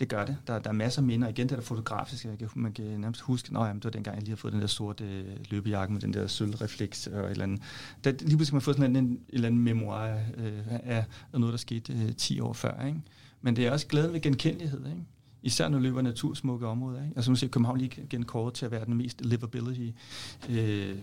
[0.00, 0.36] det gør det.
[0.46, 1.28] Der, der er masser af minder.
[1.28, 2.28] Igen, det er der fotografiske.
[2.28, 4.60] Jeg kan, man kan nærmest huske, at det var dengang, jeg lige har fået den
[4.60, 7.60] der sorte øh, løbejakke med den der sølvrefleks og et eller andet.
[8.04, 11.04] Der, lige pludselig kan man få sådan en, en, en eller anden memoir øh, af,
[11.32, 12.86] af noget, der skete øh, 10 år før.
[12.86, 13.00] Ikke?
[13.42, 14.86] Men det er også glæden ved genkendelighed.
[14.86, 15.00] Ikke?
[15.42, 17.02] Især når du løber natursmukke områder.
[17.02, 17.12] Ikke?
[17.16, 19.90] Altså nu ser København lige igen kåret til at være den mest livability
[20.50, 20.96] øh,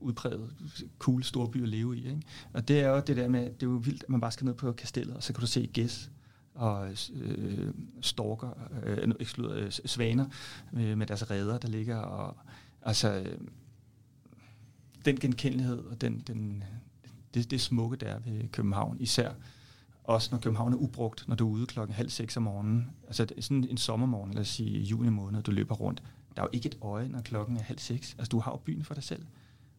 [0.00, 0.50] udpræget,
[0.98, 2.06] cool storby at leve i.
[2.06, 2.22] Ikke?
[2.52, 4.44] Og det er jo det der med, det er jo vildt, at man bare skal
[4.44, 6.10] ned på kastellet, og så kan du se gæs
[6.54, 8.50] og øh, storker,
[8.82, 10.26] øh, ekskluderet, øh, svaner
[10.72, 11.96] øh, med deres redder, der ligger.
[11.96, 12.36] Og,
[12.82, 13.38] altså, øh,
[15.04, 16.64] den genkendelighed og den, den,
[17.34, 19.32] det, det smukke, der er ved København, især
[20.04, 22.90] også når København er ubrugt, når du er ude klokken halv seks om morgenen.
[23.06, 26.02] Altså sådan en sommermorgen, lad os sige juni måned, du løber rundt.
[26.36, 28.14] Der er jo ikke et øje, når klokken er halv seks.
[28.18, 29.26] Altså, du har jo byen for dig selv.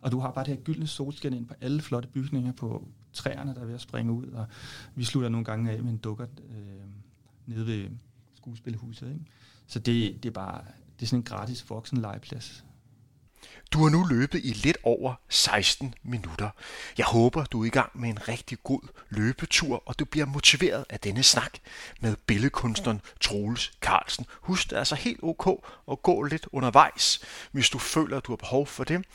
[0.02, 3.56] Og du har bare det her gyldne solskin ind på alle flotte bygninger, på træerne,
[3.56, 4.28] der er ved at springe ud.
[4.28, 4.46] Og
[4.96, 6.56] vi slutter nogle gange af med en dukker øh,
[7.46, 7.90] nede ved
[8.36, 9.08] skuespilhuset.
[9.08, 9.26] Ikke?
[9.68, 10.62] Så det, det er bare
[11.00, 12.64] det er sådan en gratis voksen legeplads.
[13.72, 16.50] Du har nu løbet i lidt over 16 minutter.
[16.98, 20.86] Jeg håber, du er i gang med en rigtig god løbetur, og du bliver motiveret
[20.90, 21.52] af denne snak
[22.02, 24.26] med billedkunstneren Troels Carlsen.
[24.42, 27.20] Husk, det er altså helt ok at gå lidt undervejs,
[27.52, 29.06] hvis du føler, at du har behov for det.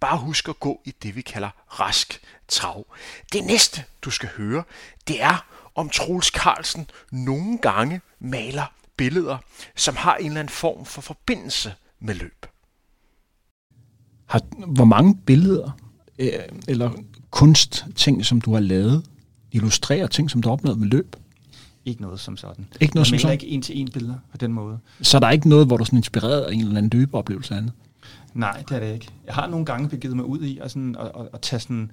[0.00, 2.86] Bare husk at gå i det, vi kalder rask trav.
[3.32, 4.62] Det næste, du skal høre,
[5.08, 9.38] det er, om Troels Carlsen nogle gange maler billeder,
[9.76, 12.46] som har en eller anden form for forbindelse med løb.
[14.26, 15.70] Har, hvor mange billeder
[16.18, 16.30] øh,
[16.68, 16.90] eller
[17.30, 19.04] kunstting, som du har lavet,
[19.52, 21.16] illustrerer ting, som du har opnået med løb?
[21.84, 22.66] Ikke noget som sådan.
[22.80, 23.32] Ikke noget jeg som sådan?
[23.32, 24.78] ikke en-til-en billeder på den måde.
[25.02, 27.54] Så der er ikke noget, hvor du er sådan inspireret af en eller anden løbeoplevelse
[27.54, 27.72] andet?
[28.38, 29.08] Nej, det er det ikke.
[29.26, 31.90] Jeg har nogle gange begivet mig ud i at, sådan, at, at, at tage sådan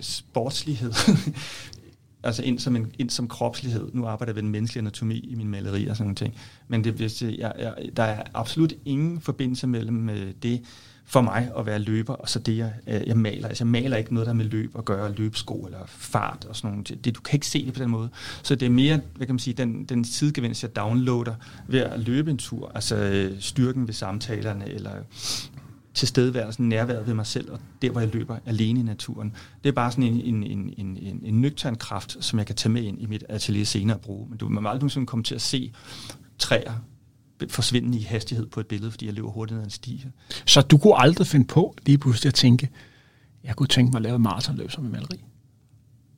[0.00, 0.92] sportslighed
[2.22, 3.90] altså ind som, en, ind som kropslighed.
[3.92, 6.34] Nu arbejder jeg ved den menneskelige anatomi i min maleri og sådan nogle ting.
[6.68, 10.62] Men det, jeg, jeg, der er absolut ingen forbindelse mellem øh, det
[11.10, 13.48] for mig at være løber, og så det, jeg, øh, jeg maler.
[13.48, 16.70] Altså, jeg maler ikke noget, der med løb at gøre, løbsko eller fart og sådan
[16.70, 17.04] noget.
[17.04, 18.08] Det, du kan ikke se det på den måde.
[18.42, 21.34] Så det er mere, hvad kan man sige, den, den sidegevinst, jeg downloader
[21.68, 22.72] ved at løbe en tur.
[22.74, 24.92] Altså øh, styrken ved samtalerne, eller
[25.94, 29.32] tilstedeværelsen, nærværet ved mig selv, og der, hvor jeg løber alene i naturen.
[29.64, 32.56] Det er bare sådan en, en, en, en, en, en nøgtern kraft, som jeg kan
[32.56, 34.26] tage med ind i mit atelier senere og bruge.
[34.28, 35.72] Men du må aldrig nogensinde komme til at se
[36.38, 36.72] træer
[37.48, 40.06] forsvinde i hastighed på et billede, fordi jeg løber hurtigt ned en sti.
[40.46, 42.68] Så du kunne aldrig finde på lige pludselig at tænke,
[43.44, 45.24] jeg kunne tænke mig at lave et maratonløb som en maleri?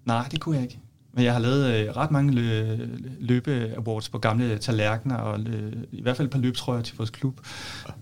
[0.04, 0.78] Nej, det kunne jeg ikke.
[1.12, 2.86] Men jeg har lavet øh, ret mange lø-
[3.20, 7.40] løbe-awards på gamle tallerkener, og øh, i hvert fald et par løbtrøjer til vores klub,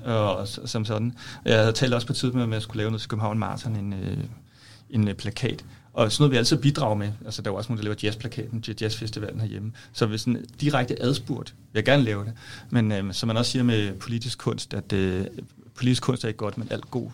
[0.04, 1.12] og, som sådan.
[1.44, 3.76] Jeg havde talt også på tid med, at jeg skulle lave noget til København Marathon,
[3.76, 4.18] en, øh,
[4.90, 5.64] en øh, plakat.
[5.98, 7.12] Og sådan noget, vi altid bidrager med.
[7.24, 9.72] Altså, der er også nogen, der laver jazzplakaten til jazzfestivalen herhjemme.
[9.92, 12.32] Så hvis sådan direkte adspurgt, vil jeg gerne lave det.
[12.70, 15.26] Men øh, som man også siger med politisk kunst, at øh,
[15.74, 17.11] politisk kunst er ikke godt, men alt god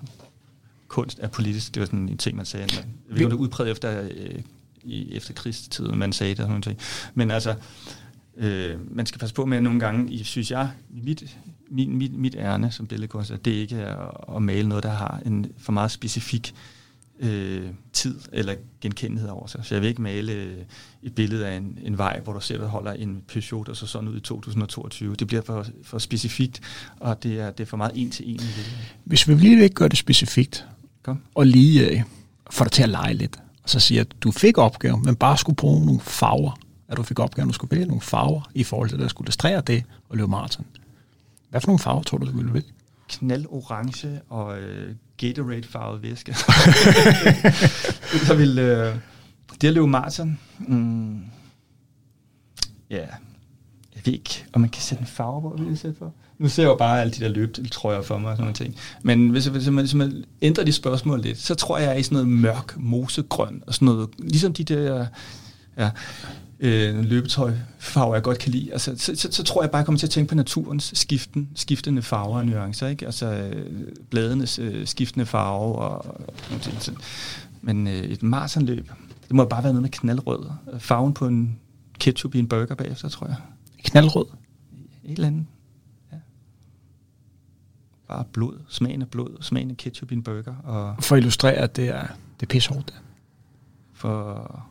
[0.89, 1.75] kunst er politisk.
[1.75, 2.69] Det var sådan en ting, man sagde.
[3.09, 4.41] Vi var udpræget efter øh,
[4.83, 7.11] i efterkrigstiden, man sagde det sådan noget.
[7.15, 7.55] Men altså,
[8.37, 11.37] øh, man skal passe på med at nogle gange, synes jeg, mit,
[11.71, 15.23] mit, mit, mit ærne som billedkunstner, det ikke er at, at male noget, der har
[15.27, 16.55] en for meget specifik
[17.21, 19.61] øh, tid eller genkendelighed over sig.
[19.65, 20.57] Så jeg vil ikke male øh,
[21.03, 24.09] et billede af en, en vej, hvor du selv holder en Peugeot, og så sådan
[24.09, 25.15] ud i 2022.
[25.15, 26.61] Det bliver for, for specifikt,
[27.01, 28.41] og det er, det er for meget en til en.
[29.05, 30.67] Hvis vi lige ikke gør det specifikt,
[31.03, 31.21] Kom.
[31.35, 32.03] og lige øh,
[32.51, 35.39] får dig til at lege lidt, og så siger, at du fik opgaven, men bare
[35.39, 36.59] skulle bruge nogle farver.
[36.89, 39.09] At du fik opgaven, at du skulle vælge nogle farver i forhold til, at du
[39.09, 40.67] skulle illustrere det og løbe maraton.
[41.51, 42.69] Hvad for nogle farver tror du, du ville vælge?
[43.09, 46.35] Knald orange og øh, Gatorade-farvet væske.
[48.27, 48.97] så vil øh,
[49.63, 51.21] løbe maraton, mm,
[52.91, 53.07] ja,
[53.95, 56.15] jeg ved ikke, om man kan sætte en farve på, vil jeg sætte for.
[56.39, 58.77] Nu ser jeg jo bare alle de der løbetrøjer for mig og sådan noget ting.
[59.03, 61.99] Men hvis, hvis, man, hvis man ændrer de spørgsmål lidt, så tror jeg, jeg er
[61.99, 64.09] i sådan noget mørk, mosegrøn og sådan noget.
[64.19, 65.07] Ligesom de der
[65.79, 65.91] ja,
[66.65, 68.73] øh, løbetøjfarver, jeg godt kan lide.
[68.73, 71.49] Altså, så, så, så, tror jeg bare, jeg kommer til at tænke på naturens skiften,
[71.55, 72.89] skiftende farver og nuancer.
[72.89, 73.07] Ikke?
[73.07, 77.01] Altså øh, bladenes øh, skiftende farve og, og sådan.
[77.63, 78.91] Men øh, et maratonløb,
[79.29, 80.51] det må bare være noget med knaldrød.
[80.79, 81.59] Farven på en
[81.99, 83.37] ketchup i en burger bagefter, tror jeg.
[83.85, 84.27] Knaldrød?
[85.05, 85.47] Et eller andet
[88.09, 90.55] bare blod, smagen af blod, smagen af ketchup i en burger.
[90.65, 92.07] Og for at illustrere, at det er,
[92.41, 92.95] det er pissehårdt.
[93.93, 94.67] For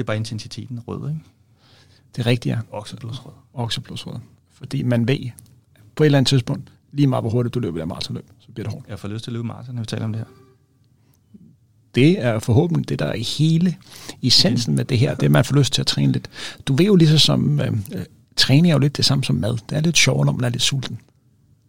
[0.00, 1.20] det er bare intensiteten rød, ikke?
[2.16, 2.60] Det er rigtigt, ja.
[2.70, 3.32] Okseblodsrød.
[3.54, 4.14] Okseblodsrød.
[4.50, 5.30] Fordi man ved,
[5.94, 8.64] på et eller andet tidspunkt, lige meget hvor hurtigt du løber der maratonløb, så bliver
[8.64, 8.88] det hårdt.
[8.88, 10.26] Jeg får lyst til at løbe maraton, når vi taler om det her.
[11.94, 13.76] Det er forhåbentlig det, der er hele
[14.22, 15.14] essensen med det her.
[15.14, 16.30] Det er, man får lyst til at træne lidt.
[16.66, 18.04] Du ved jo ligesom som, øh, øh,
[18.36, 19.58] træning er jo lidt det samme som mad.
[19.68, 20.98] Det er lidt sjovt, når man er lidt sulten.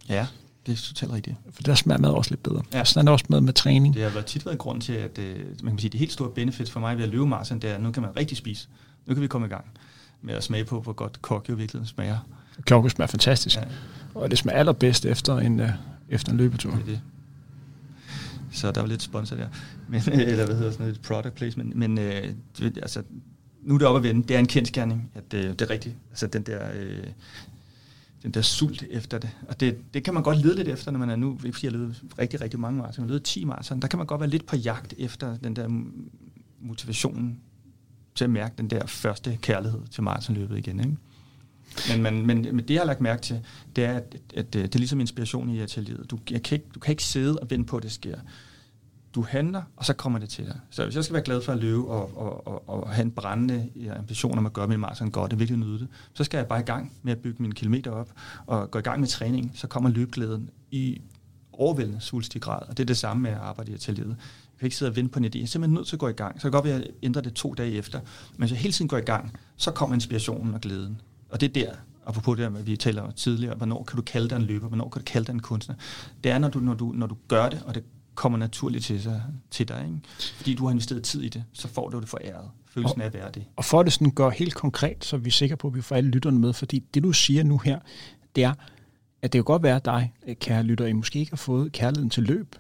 [0.10, 0.28] Ja,
[0.66, 1.36] det er totalt rigtigt.
[1.52, 2.62] For der smager mad også lidt bedre.
[2.74, 2.84] Ja.
[2.84, 3.94] Sådan er det også med med træning.
[3.94, 6.30] Det har været tit været grund til, at øh, man kan sige, det helt store
[6.30, 8.68] benefit for mig ved at løbe maraton, det er, at nu kan man rigtig spise.
[9.06, 9.66] Nu kan vi komme i gang
[10.22, 12.18] med at smage på, hvor godt kokjo virkelig smager.
[12.68, 13.56] Kokjo smager fantastisk.
[13.56, 13.64] Ja.
[14.16, 15.70] Og det smager allerbedst efter en, uh,
[16.10, 16.72] efter en løbetur.
[16.72, 17.02] Det er det.
[18.52, 19.48] Så der var lidt sponsor der.
[19.90, 21.76] Men, eller hvad hedder sådan noget, product placement.
[21.76, 23.04] Men øh, altså,
[23.64, 24.28] nu er det op at vende.
[24.28, 25.96] Det er en kendskærning, at øh, det er rigtigt.
[26.10, 27.04] Altså den der øh,
[28.24, 29.30] den der sult efter det.
[29.48, 31.72] Og det, det kan man godt lede lidt efter, når man er nu, fordi jeg
[31.72, 34.46] har rigtig, rigtig mange maraton, jeg leder 10 maraton, der kan man godt være lidt
[34.46, 35.68] på jagt efter den der
[36.62, 37.40] motivation
[38.16, 40.80] til at mærke den der første kærlighed til maratonløbet igen.
[40.80, 40.98] Ikke?
[41.90, 43.40] Men, men, men, men det, jeg har lagt mærke til,
[43.76, 46.12] det er, at, at, at det er ligesom inspiration i atelieret.
[46.12, 48.20] Du, jeg kan ikke, du kan ikke sidde og vente på, at det sker.
[49.16, 50.60] Du handler, og så kommer det til dig.
[50.70, 53.12] Så hvis jeg skal være glad for at løbe og, og, og, og have en
[53.12, 56.48] brændende ambition om at gøre min maraton godt og virkelig nyde det, så skal jeg
[56.48, 58.12] bare i gang med at bygge mine kilometer op
[58.46, 59.52] og gå i gang med træning.
[59.56, 61.02] Så kommer løbeglæden i
[61.54, 64.10] overvældende svulstig grad, og det er det samme med at arbejde i atelieret.
[64.10, 65.38] Jeg kan ikke sidde og vente på en idé.
[65.38, 66.36] Jeg er simpelthen nødt til at gå i gang.
[66.36, 68.00] Så kan godt være, at jeg ændrer det to dage efter.
[68.00, 71.02] Men hvis jeg hele tiden går i gang, så kommer inspirationen og glæden.
[71.30, 71.74] Og det er der,
[72.06, 75.02] apropos det, vi taler om tidligere, hvornår kan du kalde dig en løber, hvornår kan
[75.02, 75.76] du kalde dig en kunstner.
[76.24, 77.84] Det er, når du, når du, når du gør det, og det
[78.22, 79.84] kommer naturligt til, sig, til dig.
[79.86, 80.00] Ikke?
[80.36, 82.50] Fordi du har investeret tid i det, så får du det foræret.
[82.70, 83.46] Følelsen og, af det.
[83.56, 85.82] Og for at det sådan går helt konkret, så er vi sikre på, at vi
[85.82, 87.80] får alle lytterne med, fordi det du siger nu her,
[88.36, 88.54] det er,
[89.22, 92.10] at det kan godt være at dig, kære lytter, I måske ikke har fået kærligheden
[92.10, 92.56] til løb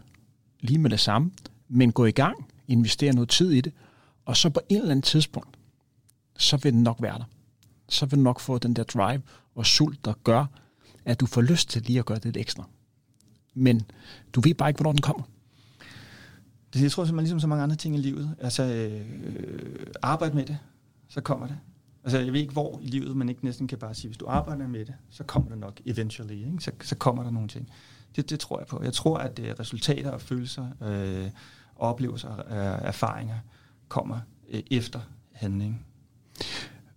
[0.60, 1.32] lige med det samme,
[1.70, 3.74] men gå i gang, investere noget tid i det,
[4.26, 5.58] og så på en eller anden tidspunkt,
[6.38, 7.30] så vil den nok være der.
[7.90, 9.22] Så vil du nok få den der drive
[9.56, 10.46] og sult, der gør,
[11.06, 12.64] at du får lyst til lige at gøre det lidt ekstra.
[13.54, 13.82] Men
[14.34, 15.24] du ved bare ikke, hvornår den kommer.
[16.74, 18.36] Det, jeg tror simpelthen ligesom så mange andre ting i livet.
[18.40, 20.58] Altså, øh, øh, arbejde med det,
[21.10, 21.58] så kommer det.
[22.04, 24.26] Altså, jeg ved ikke, hvor i livet man ikke næsten kan bare sige, hvis du
[24.28, 26.34] arbejder med det, så kommer det nok eventually.
[26.34, 26.60] Ikke?
[26.60, 27.70] Så, så kommer der nogle ting.
[28.16, 28.84] Det, det tror jeg på.
[28.84, 31.30] Jeg tror, at øh, resultater og følelser, øh,
[31.76, 33.36] oplevelser og øh, erfaringer
[33.88, 35.00] kommer øh, efter
[35.32, 35.86] handling.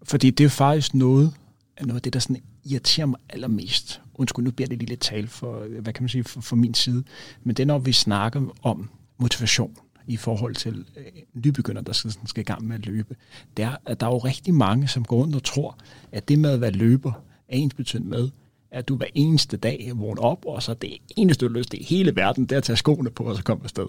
[0.03, 1.35] Fordi det er faktisk noget,
[1.81, 4.03] noget af det, der sådan irriterer mig allermest.
[4.15, 6.57] Undskyld, nu bliver det lige lidt tal for, øh, hvad kan man sige, for, for
[6.57, 7.05] min side.
[7.43, 12.13] Men det er, når vi snakker om motivation i forhold til øh, nybegynder, der skal,
[12.27, 13.17] skal i gang med at løbe.
[13.57, 15.79] Det er, at der er jo rigtig mange, som går rundt og tror,
[16.13, 17.13] at det med at være løber
[17.49, 18.31] er ens betydende med,
[18.71, 21.85] at du hver eneste dag vågner op, og så det eneste, du har lyst i
[21.85, 23.87] hele verden, det er at tage skoene på, og så komme afsted.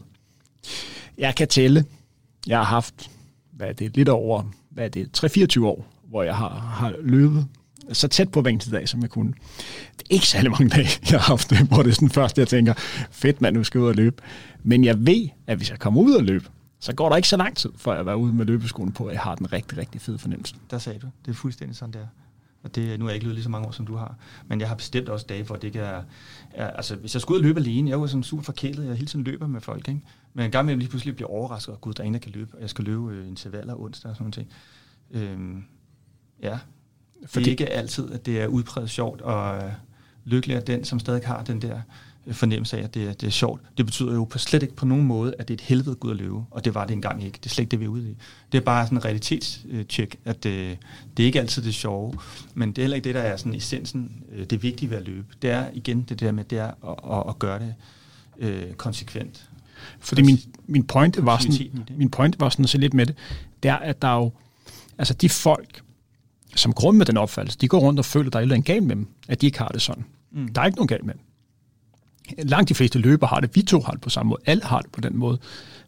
[1.17, 1.85] Jeg kan tælle.
[2.47, 3.11] Jeg har haft,
[3.51, 7.47] hvad er det, lidt over, hvad er det, 3-24 år, hvor jeg har, har løbet
[7.93, 9.33] så tæt på hver eneste dag, som jeg kunne.
[9.97, 12.47] Det er ikke særlig mange dage, jeg har haft, hvor det er sådan først, jeg
[12.47, 12.73] tænker,
[13.11, 14.23] fedt mand, nu skal jeg ud og løbe.
[14.63, 16.45] Men jeg ved, at hvis jeg kommer ud og løbe,
[16.79, 19.13] så går der ikke så lang tid, før jeg er ude med løbeskoen på, at
[19.13, 20.55] jeg har den rigtig, rigtig fede fornemmelse.
[20.71, 21.07] Der sagde du.
[21.25, 22.05] Det er fuldstændig sådan der.
[22.63, 24.15] Og det, nu er jeg ikke løbet lige så mange år, som du har.
[24.47, 26.03] Men jeg har bestemt også dage, hvor det ikke er...
[26.53, 28.95] er altså, hvis jeg skulle ud og løbe alene, jeg var sådan super forkælet, jeg
[28.95, 30.01] hele tiden løber med folk, ikke?
[30.33, 32.31] Men en gang imellem lige pludselig bliver overrasket, og gud, der er en, der kan
[32.31, 34.47] løbe, og jeg skal løbe øh, intervaller onsdag og sådan noget.
[35.29, 35.63] Øhm,
[36.41, 36.59] ja,
[37.25, 39.71] fordi det er ikke altid, at det er udpræget sjovt, og øh,
[40.25, 41.79] lykkelig er den, som stadig har den der
[42.27, 43.61] øh, fornemmelse af, at det er, det er sjovt.
[43.77, 46.11] Det betyder jo på slet ikke på nogen måde, at det er et helvede Gud
[46.11, 47.37] at løbe, og det var det engang ikke.
[47.43, 48.15] Det er slet ikke det, vi er ude i.
[48.51, 50.75] Det er bare sådan en realitetstjek, at det, øh,
[51.17, 52.13] det er ikke altid det sjove,
[52.53, 55.27] men det er heller ikke det, der er sådan essensen, det vigtige ved at løbe.
[55.41, 57.73] Det er igen det der med, det er at, at, at gøre det
[58.37, 59.49] øh, konsekvent.
[59.99, 63.15] Fordi min, min pointe var sådan, min pointe var sådan så lidt med det,
[63.63, 64.31] det er, at der er jo,
[64.97, 65.81] altså de folk,
[66.55, 68.83] som grund med den opfattelse, de går rundt og føler, at der er noget galt
[68.83, 70.05] med dem, at de ikke har det sådan.
[70.31, 70.47] Mm.
[70.47, 71.21] Der er ikke nogen galt med dem.
[72.37, 74.79] Langt de fleste løber har det, vi to har det på samme måde, alle har
[74.79, 75.37] det på den måde.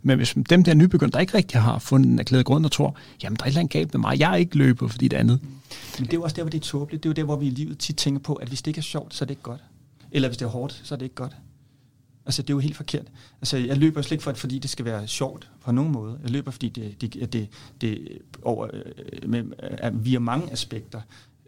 [0.01, 2.95] Men hvis dem der nybegyndte, der ikke rigtig har fundet en erklæret grund og tror,
[3.23, 5.17] jamen der er et eller andet galt med mig, jeg er ikke løber, fordi det
[5.17, 5.39] andet.
[5.97, 7.03] Men det er jo også der, hvor det er tåbeligt.
[7.03, 8.79] Det er jo der, hvor vi i livet tit tænker på, at hvis det ikke
[8.79, 9.61] er sjovt, så er det ikke godt.
[10.11, 11.35] Eller hvis det er hårdt, så er det ikke godt.
[12.27, 13.05] Altså, det er jo helt forkert.
[13.41, 16.19] Altså, jeg løber slet ikke for, fordi det skal være sjovt på nogen måde.
[16.23, 17.49] Jeg løber, fordi det, det, det,
[17.81, 18.07] det
[18.41, 21.01] over, øh, med, at via mange aspekter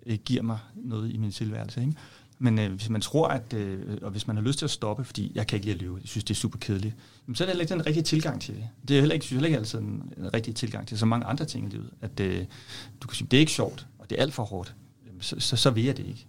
[0.05, 1.81] øh, giver mig noget i min tilværelse.
[1.81, 1.93] Ikke?
[2.39, 5.03] Men øh, hvis man tror, at, øh, og hvis man har lyst til at stoppe,
[5.03, 6.95] fordi jeg kan ikke lide at løbe, jeg synes, det er super kedeligt,
[7.33, 8.67] så er det heller ikke den rigtige tilgang til det.
[8.87, 11.25] Det er heller ikke, synes heller ikke altid en, en rigtig tilgang til så mange
[11.25, 11.89] andre ting i livet.
[12.01, 12.45] At øh,
[13.01, 14.75] du kan sige, det er ikke sjovt, og det er alt for hårdt.
[15.19, 16.25] Så, så, så vil jeg det ikke.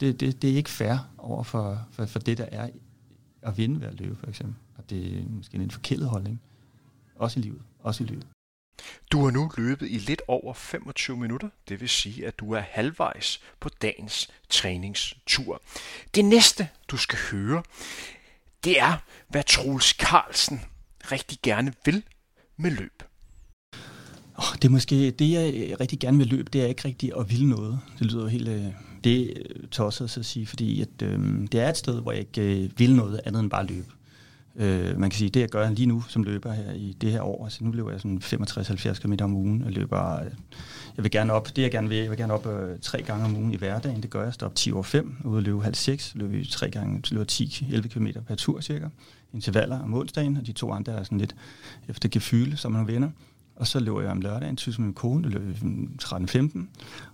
[0.00, 2.68] Det, det, det er ikke fair over for, for, for det, der er
[3.42, 4.54] at vinde ved at løbe, for eksempel.
[4.76, 6.40] Og det er måske en forkælet holdning.
[7.14, 7.62] Også i livet.
[7.80, 8.26] Også i livet.
[9.12, 12.60] Du har nu løbet i lidt over 25 minutter, det vil sige, at du er
[12.60, 15.62] halvvejs på dagens træningstur.
[16.14, 17.62] Det næste, du skal høre,
[18.64, 18.96] det er,
[19.28, 20.60] hvad Troels Carlsen
[21.12, 22.02] rigtig gerne vil
[22.56, 23.02] med løb.
[24.36, 27.30] Oh, det er måske det, jeg rigtig gerne vil løbe, det er ikke rigtig at
[27.30, 27.80] ville noget.
[27.98, 28.66] Det lyder jo helt øh,
[29.04, 31.18] det øh, er tosset at sige, fordi at, øh,
[31.52, 33.86] det er et sted, hvor jeg ikke øh, vil noget andet end bare løbe.
[34.56, 37.22] Øh, man kan sige, det jeg gør lige nu som løber her i det her
[37.22, 40.30] år, altså nu løber jeg sådan 65-70 km om ugen, og løber, øh,
[40.96, 43.24] jeg vil gerne op, det jeg gerne vil, jeg vil gerne op øh, tre gange
[43.24, 45.62] om ugen i hverdagen, det gør jeg, står op 10 over 5, ude og løbe
[45.62, 48.88] halv 6, løber vi tre gange, løber 10-11 km per tur cirka,
[49.34, 51.36] intervaller om onsdagen, og de to andre er sådan lidt
[51.88, 53.10] efter gefyle, som man venner.
[53.60, 55.56] Og så løber jeg om lørdagen, tysk med min kone, løb
[56.02, 56.60] 13-15.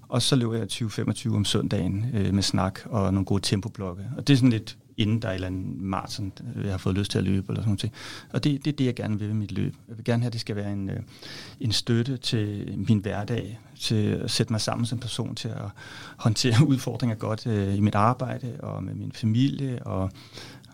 [0.08, 4.04] Og så løber jeg 20-25 om søndagen øh, med snak og nogle gode tempoblokke.
[4.16, 6.78] Og det er sådan lidt inden der er et eller andet maraton, øh, jeg har
[6.78, 7.92] fået lyst til at løbe, eller sådan noget.
[8.32, 9.76] Og det, det er det, jeg gerne vil med mit løb.
[9.88, 11.00] Jeg vil gerne have, at det skal være en, øh,
[11.60, 15.70] en støtte til min hverdag, til at sætte mig sammen som person, til at
[16.16, 20.10] håndtere udfordringer godt øh, i mit arbejde, og med min familie, og,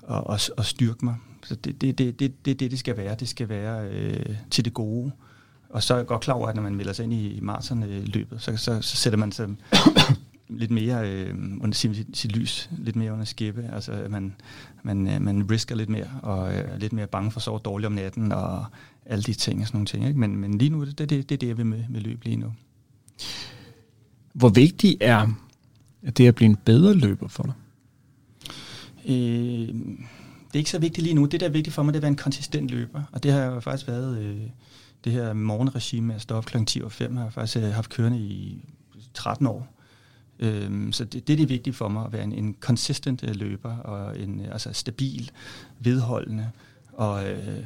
[0.02, 1.16] og, og, og styrke mig.
[1.44, 3.14] Så det er det, det, det, det, det, det skal være.
[3.14, 5.12] Det skal være øh, til det gode.
[5.72, 7.40] Og så er jeg godt klar over, at når man melder sig ind i, i
[7.40, 9.48] maratonløbet, så, så, så sætter man sig
[10.48, 13.70] lidt mere øh, under sit, sit lys, lidt mere under skæppe.
[13.72, 14.34] Altså man,
[14.82, 17.86] man, øh, man risker lidt mere, og er lidt mere bange for at sove dårligt
[17.86, 18.64] om natten, og
[19.06, 20.06] alle de ting og sådan nogle ting.
[20.06, 20.18] Ikke?
[20.18, 22.36] Men, men lige nu, det er det, det, det, jeg vil med, med løb lige
[22.36, 22.52] nu.
[24.32, 25.28] Hvor vigtigt er
[26.16, 27.54] det at blive en bedre løber for dig?
[29.06, 29.68] Øh,
[30.52, 31.24] det er ikke så vigtigt lige nu.
[31.24, 33.02] Det, der er vigtigt for mig, det er at være en konsistent løber.
[33.12, 34.18] Og det har jo faktisk været...
[34.18, 34.40] Øh,
[35.04, 36.64] det her morgenregime med at stå op kl.
[36.64, 38.64] 10 og 5, har jeg faktisk øh, haft kørende i
[39.14, 39.68] 13 år.
[40.38, 43.34] Øhm, så det, det er det vigtige for mig, at være en, en consistent øh,
[43.34, 45.30] løber, og en øh, altså stabil,
[45.80, 46.50] vedholdende
[46.92, 47.64] og øh,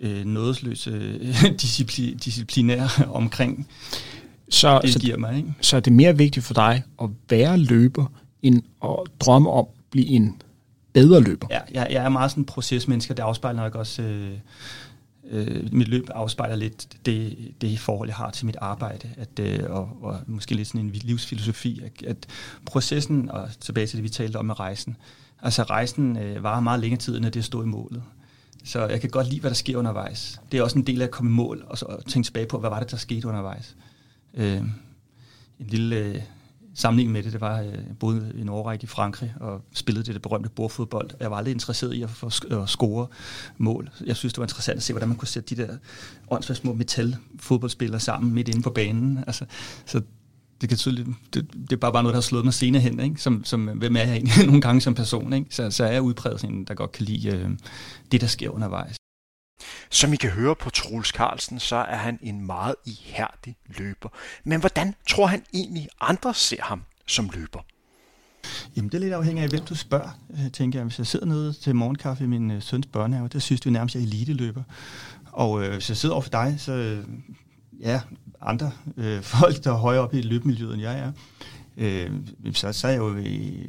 [0.00, 3.68] øh, nådesløs øh, disciplin, disciplinær omkring
[4.48, 5.36] så, det, så, giver mig.
[5.36, 5.54] Ikke?
[5.60, 8.06] Så er det mere vigtigt for dig at være løber,
[8.42, 10.42] end at drømme om at blive en
[10.92, 11.46] bedre løber?
[11.50, 14.02] Ja, jeg, jeg er meget sådan en procesmenneske, det afspejler nok også...
[14.02, 14.32] Øh,
[15.30, 19.70] øh, mit løb afspejler lidt det, det forhold, jeg har til mit arbejde, at, øh,
[19.70, 22.26] og, og måske lidt sådan en livsfilosofi, at, at
[22.66, 24.96] processen, og tilbage til det, vi talte om med rejsen,
[25.42, 28.02] altså rejsen øh, varer meget længere tid, end det stod i målet.
[28.64, 30.40] Så jeg kan godt lide, hvad der sker undervejs.
[30.52, 32.58] Det er også en del af at komme i mål, og så tænke tilbage på,
[32.58, 33.76] hvad var det, der skete undervejs.
[34.34, 36.22] Øh, en lille øh,
[36.74, 40.14] sammenligning med det, det var, at jeg boede en årrække i Frankrig og spillede det,
[40.14, 41.10] det berømte bordfodbold.
[41.20, 43.06] Jeg var aldrig interesseret i at, få, at øh, score
[43.58, 43.90] mål.
[44.06, 45.76] Jeg synes, det var interessant at se, hvordan man kunne sætte de der
[46.30, 49.24] åndsvært små metalfodboldspillere sammen midt inde på banen.
[49.26, 49.44] Altså,
[49.86, 50.02] så
[50.60, 53.00] det, kan tydeligt, det, det er bare, bare noget, der har slået mig senere hen,
[53.00, 53.22] ikke?
[53.22, 55.32] Som, som, hvem er jeg egentlig nogle gange som person.
[55.32, 55.46] Ikke?
[55.50, 57.50] Så, så er jeg udpræget sådan en, der godt kan lide øh,
[58.12, 58.96] det, der sker undervejs.
[59.90, 64.08] Som I kan høre på Troels Carlsen, så er han en meget ihærdig løber.
[64.44, 67.60] Men hvordan tror han egentlig andre ser ham som løber?
[68.76, 70.84] Jamen det er lidt afhængigt af, hvem du spørger, øh, tænker jeg.
[70.86, 73.96] Hvis jeg sidder nede til morgenkaffe i min øh, søns børnehave, der synes du nærmest,
[73.96, 74.62] at jeg er eliteløber.
[75.32, 77.04] Og øh, hvis jeg sidder over for dig, så øh,
[77.80, 78.00] ja,
[78.40, 81.12] andre øh, folk, der er højere oppe i løbemiljøet, end jeg er,
[81.76, 82.10] øh,
[82.52, 83.66] så, så er jeg jo i,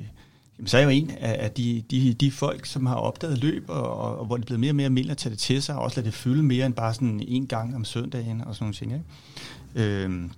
[0.57, 3.65] Jamen, så er jeg jo en af de, de, de folk, som har opdaget løb,
[3.67, 5.75] og, og hvor det er blevet mere og mere almindeligt at tage det til sig,
[5.75, 8.63] og også lade det fylde mere end bare sådan en gang om søndagen og sådan
[8.63, 8.93] nogle ting.
[8.93, 9.95] Ikke?
[10.05, 10.29] Øh,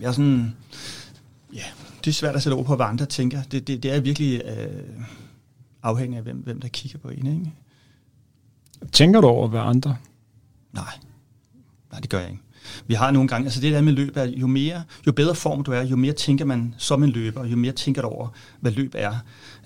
[0.00, 0.56] jeg er sådan,
[1.54, 1.64] ja,
[2.04, 3.42] det er svært at sætte ord på, hvad andre tænker.
[3.42, 5.06] Det, det, det er virkelig øh,
[5.82, 7.26] afhængigt af, hvem, hvem der kigger på en.
[7.26, 7.52] Ikke?
[8.92, 9.96] Tænker du over, hvad andre?
[10.72, 10.94] Nej,
[11.90, 12.42] nej, det gør jeg ikke.
[12.86, 15.64] Vi har nogle gange, altså det der med løb er, jo, mere, jo bedre form
[15.64, 18.28] du er, jo mere tænker man som en løber, jo mere tænker du over,
[18.60, 19.14] hvad løb er.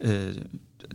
[0.00, 0.35] Øh,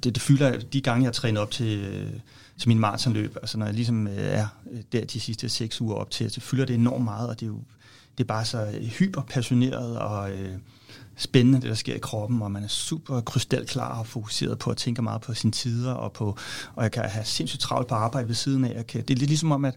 [0.03, 2.11] det, det fylder de gange, jeg træner op til, øh,
[2.57, 5.95] til min maratonløb, altså når jeg ligesom øh, er øh, der de sidste seks uger
[5.95, 7.61] op til, så fylder det enormt meget, og det er jo
[8.17, 10.57] det er bare så øh, hyperpassioneret og øh,
[11.15, 14.77] spændende, det der sker i kroppen, og man er super krystalklar og fokuseret på at
[14.77, 16.37] tænke meget på sine tider, og, på,
[16.75, 18.73] og jeg kan have sindssygt travlt på arbejde ved siden af.
[18.75, 19.75] Jeg kan, det er lidt ligesom om, at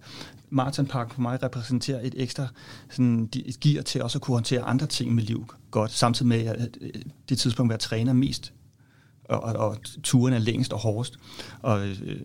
[0.51, 2.47] maratonparken for mig repræsenterer et ekstra
[2.91, 6.29] sådan, et gear til også at kunne håndtere andre ting i mit liv godt, samtidig
[6.29, 6.69] med at
[7.29, 8.53] det tidspunkt, hvor jeg træner mest,
[9.29, 11.17] og, og, og turen er længst og hårdest.
[11.63, 12.21] Og øh,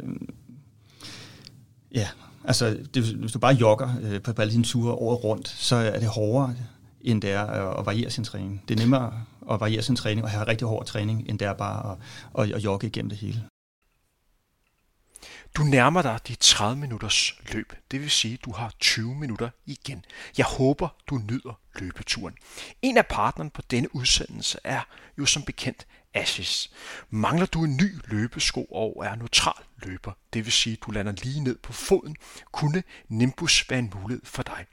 [1.96, 2.08] ja,
[2.44, 5.76] altså det, hvis du bare jogger øh, på, på alle dine ture året rundt, så
[5.76, 6.56] er det hårdere
[7.02, 7.46] end det er
[7.80, 8.64] at variere sin træning.
[8.68, 9.14] Det er nemmere
[9.52, 11.98] at variere sin træning og have rigtig hård træning, end det er bare at,
[12.44, 13.44] at, at jogge igennem det hele.
[15.58, 19.50] Du nærmer dig de 30 minutters løb, det vil sige, at du har 20 minutter
[19.66, 20.06] igen.
[20.38, 22.36] Jeg håber, du nyder løbeturen.
[22.82, 24.82] En af partnerne på denne udsendelse er
[25.18, 26.72] jo som bekendt Ashes.
[27.10, 31.12] Mangler du en ny løbesko og er neutral løber, det vil sige, at du lander
[31.12, 32.16] lige ned på foden,
[32.52, 34.66] kunne Nimbus være en mulighed for dig.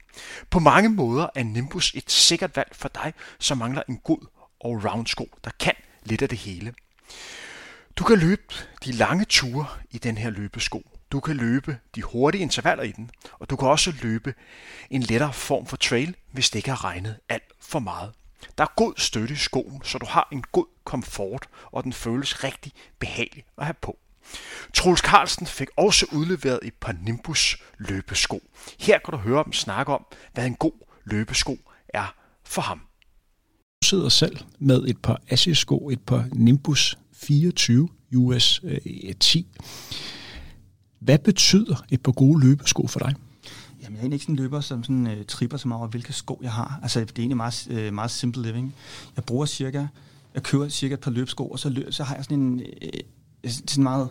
[0.49, 4.27] På mange måder er Nimbus et sikkert valg for dig, som mangler en god
[4.65, 6.73] all-round sko, der kan lidt af det hele.
[7.97, 8.53] Du kan løbe
[8.85, 10.83] de lange ture i den her løbesko.
[11.11, 14.33] Du kan løbe de hurtige intervaller i den, og du kan også løbe
[14.89, 18.11] en lettere form for trail, hvis det ikke har regnet alt for meget.
[18.57, 22.43] Der er god støtte i skoen, så du har en god komfort, og den føles
[22.43, 23.97] rigtig behagelig at have på.
[24.73, 28.41] Troels Carlsen fik også udleveret et par Nimbus løbesko.
[28.79, 31.57] Her kan du høre dem snakke om, hvad en god løbesko
[31.89, 32.81] er for ham.
[33.83, 38.61] Du sidder selv med et par Asics-sko, et par Nimbus 24 US
[39.19, 39.47] 10.
[40.99, 43.15] Hvad betyder et par gode løbesko for dig?
[43.83, 46.13] Jamen, jeg er ikke sådan en løber, som sådan, uh, tripper så meget over, hvilke
[46.13, 46.79] sko jeg har.
[46.81, 48.75] Altså, det er egentlig meget, uh, meget simple living.
[49.15, 49.87] Jeg bruger cirka,
[50.33, 52.61] jeg kører cirka et par løbesko, og så, løb, så har jeg sådan en,
[53.43, 54.09] uh, sådan meget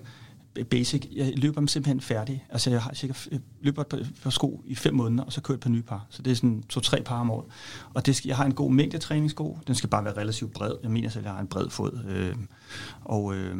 [0.64, 1.08] basic.
[1.12, 2.44] Jeg løber dem simpelthen færdig.
[2.50, 5.40] Altså jeg har cirka jeg løber et par, par sko i fem måneder, og så
[5.40, 6.06] kører jeg et par nye par.
[6.10, 7.44] Så det er sådan to-tre par om året.
[7.94, 9.58] Og det skal, jeg har en god mængde træningssko.
[9.66, 10.72] Den skal bare være relativt bred.
[10.82, 12.04] Jeg mener selv, at jeg har en bred fod.
[12.08, 12.36] Øh,
[13.04, 13.56] og øh,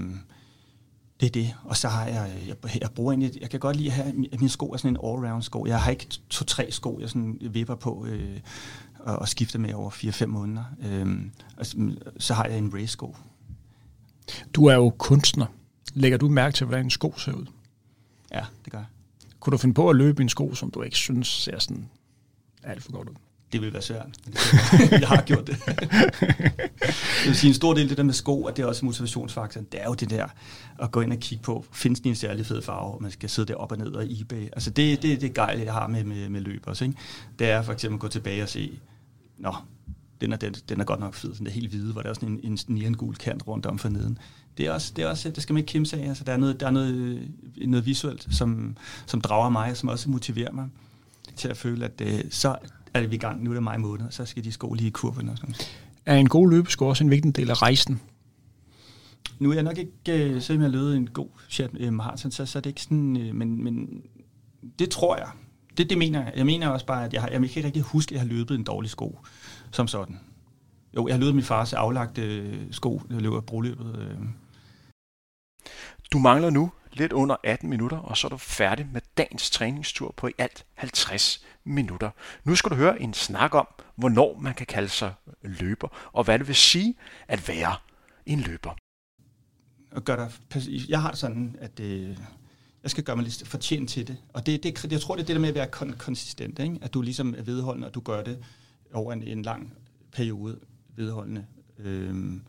[1.21, 1.55] det er det.
[1.65, 4.41] Og så har jeg, jeg, jeg bruger egentlig, jeg kan godt lide at have, at
[4.41, 5.67] mine sko er sådan en all-round sko.
[5.67, 8.41] Jeg har ikke to-tre sko, jeg sådan vipper på øh,
[8.99, 10.65] og, og skifter med over 4-5 måneder.
[10.85, 11.67] Øhm, og
[12.19, 13.17] så har jeg en race-sko.
[14.55, 15.47] Du er jo kunstner.
[15.97, 17.47] Lægger du mærke til, hvordan en sko ser ud?
[18.33, 18.87] Ja, det gør jeg.
[19.41, 21.89] Kunne du finde på at løbe en sko, som du ikke synes ser sådan
[22.63, 23.15] alt for godt ud?
[23.53, 24.07] Det vil være svært,
[25.01, 25.57] jeg har gjort det.
[25.67, 28.85] jeg vil sige, en stor del af det der med sko, at det er også
[28.85, 30.27] motivationsfaktoren, det er jo det der
[30.79, 33.31] at gå ind og kigge på, findes de en særlig fed farve, og man skal
[33.31, 34.43] sidde der op og ned og eBay.
[34.43, 36.85] Altså det, det, det gejl, jeg har med, med, med løb også.
[36.85, 36.97] Ikke?
[37.39, 38.81] Det er for eksempel at gå tilbage og se,
[39.39, 39.55] nå,
[40.21, 42.15] den er, den, den er godt nok fed, den er helt hvide, hvor der er
[42.15, 44.19] sådan en, en nierengul kant rundt om for neden.
[44.59, 46.09] Det er også, det er også, det skal man ikke kimse af.
[46.09, 47.29] Altså, der er noget, der er noget,
[47.67, 50.69] noget visuelt, som, som drager mig, som også motiverer mig
[51.37, 52.57] til at føle, at det, så
[52.95, 54.91] er vi i gang, nu er det maj måned, så skal de sko lige i
[54.91, 55.29] kurven.
[55.29, 55.55] Og sådan.
[56.07, 58.01] Er en god løbesko også en vigtig del af rejsen?
[59.39, 62.47] Nu er jeg nok ikke, uh, selvom jeg løbet en god chat uh, maraton, så,
[62.47, 64.03] så er det ikke sådan, uh, men, men
[64.79, 65.29] det tror jeg.
[65.79, 66.33] Det, det mener jeg.
[66.37, 68.29] Jeg mener også bare, at jeg, har, jeg kan ikke rigtig huske, at jeg har
[68.29, 69.19] løbet en dårlig sko
[69.77, 70.21] som sådan.
[70.97, 74.17] Jo, jeg løbet min fars aflagte uh, sko, jeg løber broløbet.
[74.17, 74.27] Uh.
[76.13, 80.15] Du mangler nu lidt under 18 minutter, og så er du færdig med dagens træningstur
[80.17, 82.11] på i alt 50 minutter.
[82.45, 83.67] Nu skal du høre en snak om,
[83.97, 86.95] hvornår man kan kalde sig løber, og hvad det vil sige
[87.29, 87.75] at være
[88.27, 88.77] en løber.
[90.01, 90.33] Gør dig,
[90.89, 92.17] jeg har det sådan, at øh,
[92.83, 94.17] jeg skal gøre mig lidt fortjent til det.
[94.33, 96.59] Og det, det, jeg tror, det er det der med at være kon- konsistent.
[96.59, 96.79] Ikke?
[96.83, 98.45] At du ligesom er vedholdende, og du gør det
[98.93, 99.73] over en, en lang
[100.13, 100.59] periode
[100.97, 101.47] vedholdende
[101.79, 102.41] øh,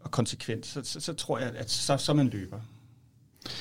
[0.00, 0.66] og konsekvent.
[0.66, 2.60] Så, så, så tror jeg, at så, så man løber.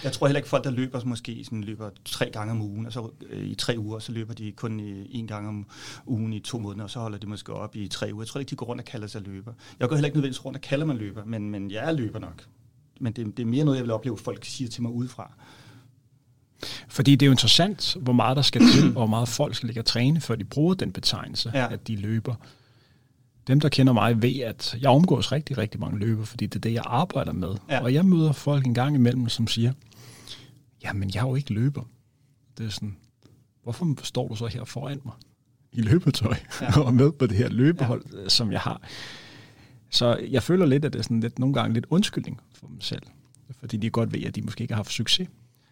[0.04, 2.94] Jeg tror heller ikke folk, der løber, måske sådan løber tre gange om ugen, og
[2.94, 5.66] så øh, i tre uger, så løber de kun i, en gang om
[6.06, 8.24] ugen i to måneder, og så holder de måske op i tre uger.
[8.24, 9.54] Jeg tror ikke, de går rundt og kalder sig løber.
[9.80, 12.20] Jeg går heller ikke nødvendigvis rundt og kalder mig løber, men, men jeg er løber
[12.20, 12.48] nok.
[13.00, 15.34] Men det, det er mere noget, jeg vil opleve, folk siger til mig udefra.
[16.88, 19.68] Fordi det er jo interessant, hvor meget der skal til, og hvor meget folk skal
[19.68, 21.74] ligge og træne, før de bruger den betegnelse, ja.
[21.74, 22.36] at de løber.
[23.48, 26.60] Dem, der kender mig, ved, at jeg omgås rigtig, rigtig mange løber, fordi det er
[26.60, 27.56] det, jeg arbejder med.
[27.70, 27.80] Ja.
[27.80, 29.74] Og jeg møder folk en gang imellem, som siger,
[30.84, 31.84] jamen, jeg er jo ikke løber.
[32.58, 32.98] Det er sådan,
[33.64, 35.14] hvorfor står du så her foran mig
[35.72, 36.80] i løbetøj ja.
[36.86, 38.30] og med på det her løbehold, ja.
[38.30, 38.82] som jeg har?
[39.90, 42.82] Så jeg føler lidt, at det er sådan lidt, nogle gange lidt undskyldning for dem
[42.82, 43.04] selv.
[43.60, 45.28] Fordi de godt ved, at de måske ikke har haft succes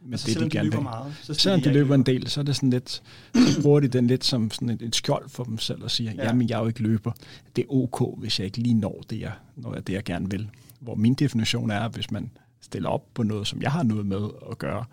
[0.06, 0.84] med altså, det, de gerne de vil.
[0.84, 3.04] Meget, så selvom de løber en del, så er det sådan lidt,
[3.36, 6.12] så bruger de den lidt som sådan et, et skjold for dem selv og siger,
[6.12, 6.24] ja.
[6.26, 7.12] jamen jeg er jo ikke løber.
[7.56, 10.30] Det er ok, hvis jeg ikke lige når det, jeg, når jeg, det, jeg gerne
[10.30, 10.50] vil.
[10.80, 12.32] Hvor min definition er, hvis man
[12.62, 14.86] stiller op på noget, som jeg har noget med at gøre,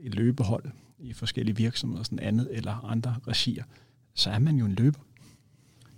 [0.00, 0.64] et løbehold
[0.98, 3.64] i forskellige virksomheder, sådan andet eller andre regier,
[4.14, 5.00] så er man jo en løber.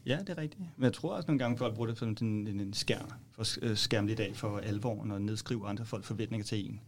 [0.06, 0.62] Ja, det er rigtigt.
[0.76, 3.58] Men jeg tror også nogle gange, folk bruger det som en, en skærm, for at
[3.62, 6.80] øh, skærme lidt af for alvoren og nedskrive andre folk forventninger til en.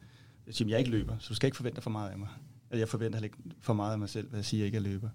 [0.46, 2.28] Jeg siger, jeg ikke løber, så du skal ikke forvente for meget af mig.
[2.70, 4.82] Altså, jeg forventer ikke for meget af mig selv, hvad jeg siger, jeg ikke er
[4.82, 5.08] løber.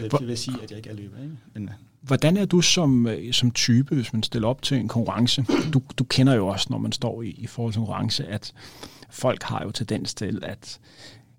[0.00, 1.22] Det vil sige, at jeg ikke er løber.
[1.22, 1.36] Ikke?
[1.54, 1.70] Men,
[2.00, 5.46] Hvordan er du som, øh, som type, hvis man stiller op til en konkurrence?
[5.72, 8.52] Du, du kender jo også, når man står i, i forhold til konkurrence, at
[9.10, 10.80] folk har jo tendens til, at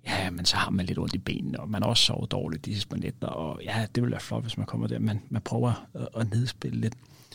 [0.06, 2.74] ja, men så har man lidt ondt i benene, og man også sover dårligt de
[2.74, 5.88] sidste nætter, og ja, det vil være flot, hvis man kommer der, men man prøver
[5.94, 6.94] at, at nedspille lidt.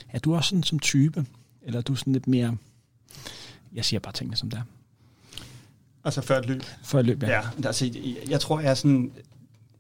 [0.09, 1.27] Er du også sådan som type,
[1.63, 2.57] eller er du sådan lidt mere,
[3.73, 4.63] jeg siger bare tingene som det er?
[6.05, 6.63] Altså før et løb?
[6.83, 7.29] Før et løb, ja.
[7.29, 7.91] ja altså,
[8.29, 9.13] jeg tror, jeg er sådan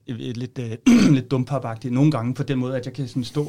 [0.07, 3.45] lidt, uh, lidt dumpapagtig nogle gange på den måde, at jeg kan sådan stå,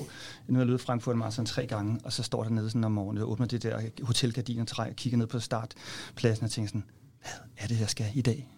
[0.48, 2.92] nu har jeg løbet Frankfurt Marathon tre gange, og så står der nede sådan om
[2.92, 6.70] morgenen, og åbner det der hotelgardin og træ, og kigger ned på startpladsen og tænker
[6.70, 6.84] sådan,
[7.22, 8.50] hvad er det, jeg skal i dag?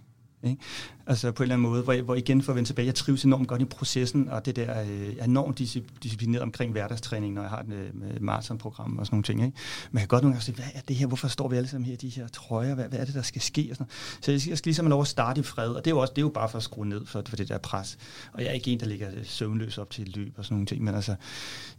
[0.43, 0.61] Ikke?
[1.07, 3.23] Altså på en eller anden måde, hvor, hvor igen for at vende tilbage, jeg trives
[3.23, 5.57] enormt godt i processen, og det der øh, er enormt
[6.03, 9.45] disciplineret omkring hverdagstræning, når jeg har øh, et øh, maratonprogram og sådan nogle ting.
[9.45, 9.57] Ikke?
[9.91, 11.07] Men jeg kan godt nogle gange sige, hvad er det her?
[11.07, 12.75] Hvorfor står vi alle sammen her i de her trøjer?
[12.75, 13.67] Hvad, hvad er det, der skal ske?
[13.69, 15.85] Og sådan Så jeg skal, jeg skal ligesom have lov at starte i fred, og
[15.85, 17.49] det er jo, også, det er jo bare for at skrue ned for, for det
[17.49, 17.97] der pres.
[18.33, 20.55] Og jeg er ikke en, der ligger øh, søvnløs op til et løb og sådan
[20.55, 21.15] nogle ting, men altså,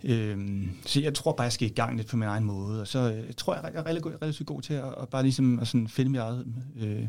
[0.05, 2.89] øh, så jeg tror bare, jeg skal i gang lidt på min egen måde, og
[2.89, 5.69] så øh, tror jeg, jeg er relativt, relativt god til at, at bare ligesom at
[5.69, 6.47] sådan finde mit eget...
[6.81, 7.07] Øh,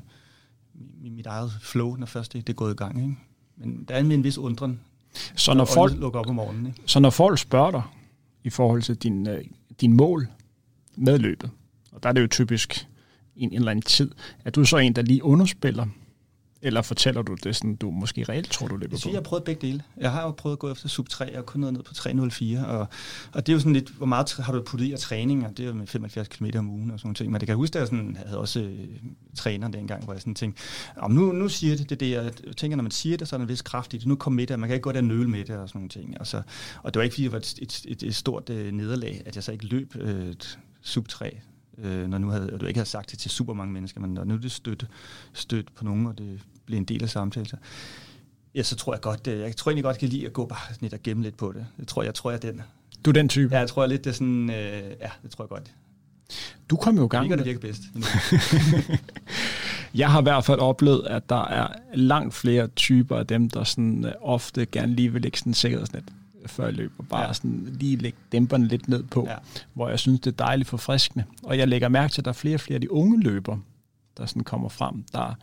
[1.02, 3.02] mit eget flow, når først det, det er gået i gang.
[3.02, 3.16] Ikke?
[3.58, 4.80] Men der er en vis undren,
[5.36, 6.66] så når folk, lukker op om morgenen.
[6.66, 6.82] Ikke?
[6.86, 7.82] Så når folk spørger dig
[8.44, 9.46] i forhold til din, øh,
[9.82, 10.28] din mål
[10.96, 11.50] med løbet,
[11.92, 12.88] og der er det jo typisk
[13.36, 14.12] en, en eller anden tid,
[14.46, 15.86] at du så en, der lige underspiller,
[16.62, 19.14] Eller fortæller du det sådan, du måske reelt tror, du løber Jeg synes, på?
[19.14, 19.84] jeg har prøvet begge dele.
[19.98, 22.66] Jeg har jo prøvet at gå efter sub 3, og kun noget ned på 304,
[22.68, 22.88] og,
[23.34, 25.58] og det er jo sådan lidt, hvor meget har du puttet i af træning, og
[25.58, 27.32] det er jo med 75 km om ugen og sådan noget.
[27.32, 28.80] Men det kan jeg huske, at jeg sådan, havde også øh,
[29.36, 30.62] træner dengang, hvor jeg sådan tænkte,
[30.98, 33.38] om nu, nu siger det, det det, jeg tænker, når man siger det, så er
[33.38, 34.08] der en vis kraft i det.
[34.08, 35.90] Nu kom med det, man kan ikke gå der nøle med det og sådan nogle
[35.90, 36.20] ting.
[36.20, 36.42] Og, så,
[36.84, 39.36] og det var ikke, fordi det var et, et, et, et stort øh, nederlag, at
[39.36, 40.34] jeg så ikke løb øh,
[40.82, 41.38] sub 3,
[41.84, 44.14] øh, når nu havde, og du ikke havde sagt det til super mange mennesker, men
[44.14, 44.88] når nu det støtte,
[45.34, 47.56] støtte på nogen, og det blev en del af samtalen, så,
[48.56, 50.46] ja, så tror jeg godt, øh, jeg tror egentlig godt, jeg kan lide at gå
[50.46, 51.66] bare lidt og gemme lidt på det.
[51.80, 52.62] Jeg tror, jeg tror, jeg er den.
[53.06, 53.54] Du er den type.
[53.54, 55.72] Ja, jeg tror jeg lidt, det er sådan, øh, ja, det tror jeg godt.
[56.70, 57.46] Du kom jo i gang det.
[57.46, 57.82] virker bedst.
[59.94, 63.64] Jeg har i hvert fald oplevet, at der er langt flere typer af dem, der
[63.64, 66.04] sådan, øh, ofte gerne lige vil lægge sådan en sikkerhedsnet
[66.50, 67.04] før jeg løber.
[67.04, 67.34] Bare ja.
[67.34, 69.36] Sådan lige lægge dæmperne lidt ned på, ja.
[69.74, 71.26] Hvor jeg synes, det er dejligt forfriskende.
[71.44, 73.58] Og jeg lægger mærke til, at der er flere og flere af de unge løber,
[74.18, 75.34] der sådan kommer frem, der,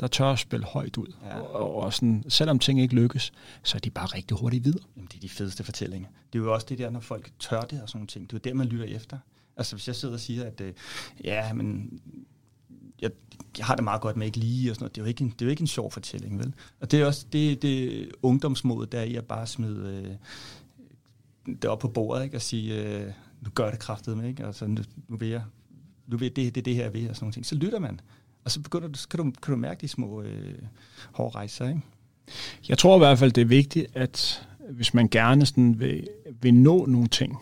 [0.00, 1.12] der tør at spille højt ud.
[1.24, 1.38] Ja.
[1.38, 3.32] Og, og sådan, selvom ting ikke lykkes,
[3.62, 4.84] så er de bare rigtig hurtigt videre.
[4.96, 6.08] Jamen, det er de fedeste fortællinger.
[6.32, 8.30] Det er jo også det der, når folk tør det og sådan nogle ting.
[8.30, 9.18] Det er jo der, man lytter efter.
[9.56, 10.72] Altså, hvis jeg sidder og siger, at øh,
[11.24, 12.00] ja, men
[13.02, 13.10] jeg,
[13.58, 14.94] jeg har det meget godt med ikke lige og sådan noget.
[14.94, 16.54] Det er jo ikke en, det er jo ikke en sjov fortælling, vel?
[16.80, 20.14] Og det er også det, det ungdomsmod, der er i at bare smide øh,
[21.62, 22.36] det op på bordet, ikke?
[22.36, 24.46] Og sige, øh, nu gør det kraftet med, ikke?
[24.46, 25.42] Altså, nu, nu vil jeg,
[26.06, 27.46] nu vil jeg, det, det, det her, jeg vil, og sådan nogle ting.
[27.46, 28.00] Så lytter man.
[28.44, 30.54] Og så begynder du, så kan du, kan du mærke de små øh,
[31.12, 31.80] hårde rejser, ikke?
[32.68, 36.08] Jeg tror i hvert fald, det er vigtigt, at hvis man gerne sådan vil,
[36.40, 37.38] vil nå nogle ting,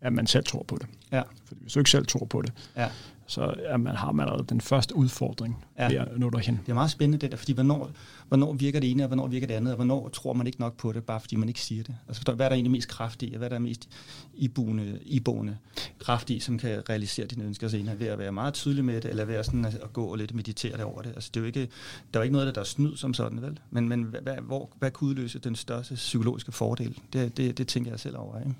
[0.00, 0.86] at man selv tror på det.
[1.12, 1.22] Ja.
[1.44, 2.88] Fordi hvis du ikke selv tror på det, Ja.
[3.28, 5.88] Så er man, har man allerede den første udfordring ja.
[5.88, 6.60] Ved at nå derhen.
[6.66, 7.90] Det er meget spændende det der, fordi hvornår,
[8.28, 10.76] hvornår virker det ene, og hvornår virker det andet, og hvornår tror man ikke nok
[10.76, 11.94] på det, bare fordi man ikke siger det.
[12.08, 13.88] Altså forstår, hvad er der egentlig mest kraft i, og hvad er der mest
[14.34, 15.56] iboende, iboende
[15.98, 19.10] kraft i, som kan realisere dine ønsker senere, ved at være meget tydelig med det,
[19.10, 21.12] eller ved at, sådan at, at gå og lidt meditere over det.
[21.14, 21.66] Altså det er jo ikke, der
[22.12, 23.58] er jo ikke noget, der er snyd som sådan, vel?
[23.70, 26.98] Men, men hvad, hvor, hvad kan udløse den største psykologiske fordel?
[27.12, 28.54] Det, det, det tænker jeg selv over, ikke?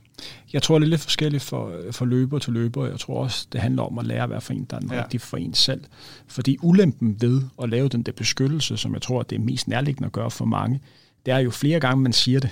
[0.53, 2.87] Jeg tror, det er lidt forskelligt for, for løber til løber.
[2.87, 4.93] Jeg tror også, det handler om at lære at være for en, der er den.
[4.93, 5.03] Ja.
[5.03, 5.85] rigtige for en selv.
[6.27, 10.07] Fordi ulempen ved at lave den der beskyttelse, som jeg tror, det er mest nærliggende
[10.07, 10.81] at gøre for mange,
[11.27, 12.51] det er jo flere gange, man siger det,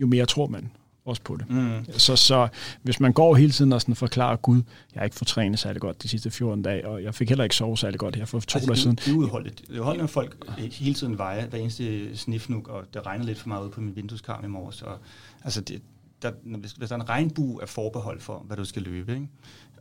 [0.00, 0.70] jo mere tror man
[1.04, 1.50] også på det.
[1.50, 1.84] Mm.
[1.92, 2.48] Så, så
[2.82, 4.62] hvis man går hele tiden og sådan forklarer, Gud,
[4.94, 7.44] jeg har ikke fået trænet særlig godt de sidste 14 dage, og jeg fik heller
[7.44, 8.96] ikke sove særlig godt her for to Altså, dage siden.
[8.96, 9.58] det, er uudholdeligt.
[9.58, 13.38] Det er uudholdeligt, når folk hele tiden vejer hver eneste snifnuk, og det regner lidt
[13.38, 14.82] for meget ud på min vindueskarm i morges.
[14.82, 14.98] Og,
[15.44, 15.82] altså det,
[16.22, 19.28] der, hvis, hvis der er en regnbue af forbehold for, hvad du skal løbe, ikke?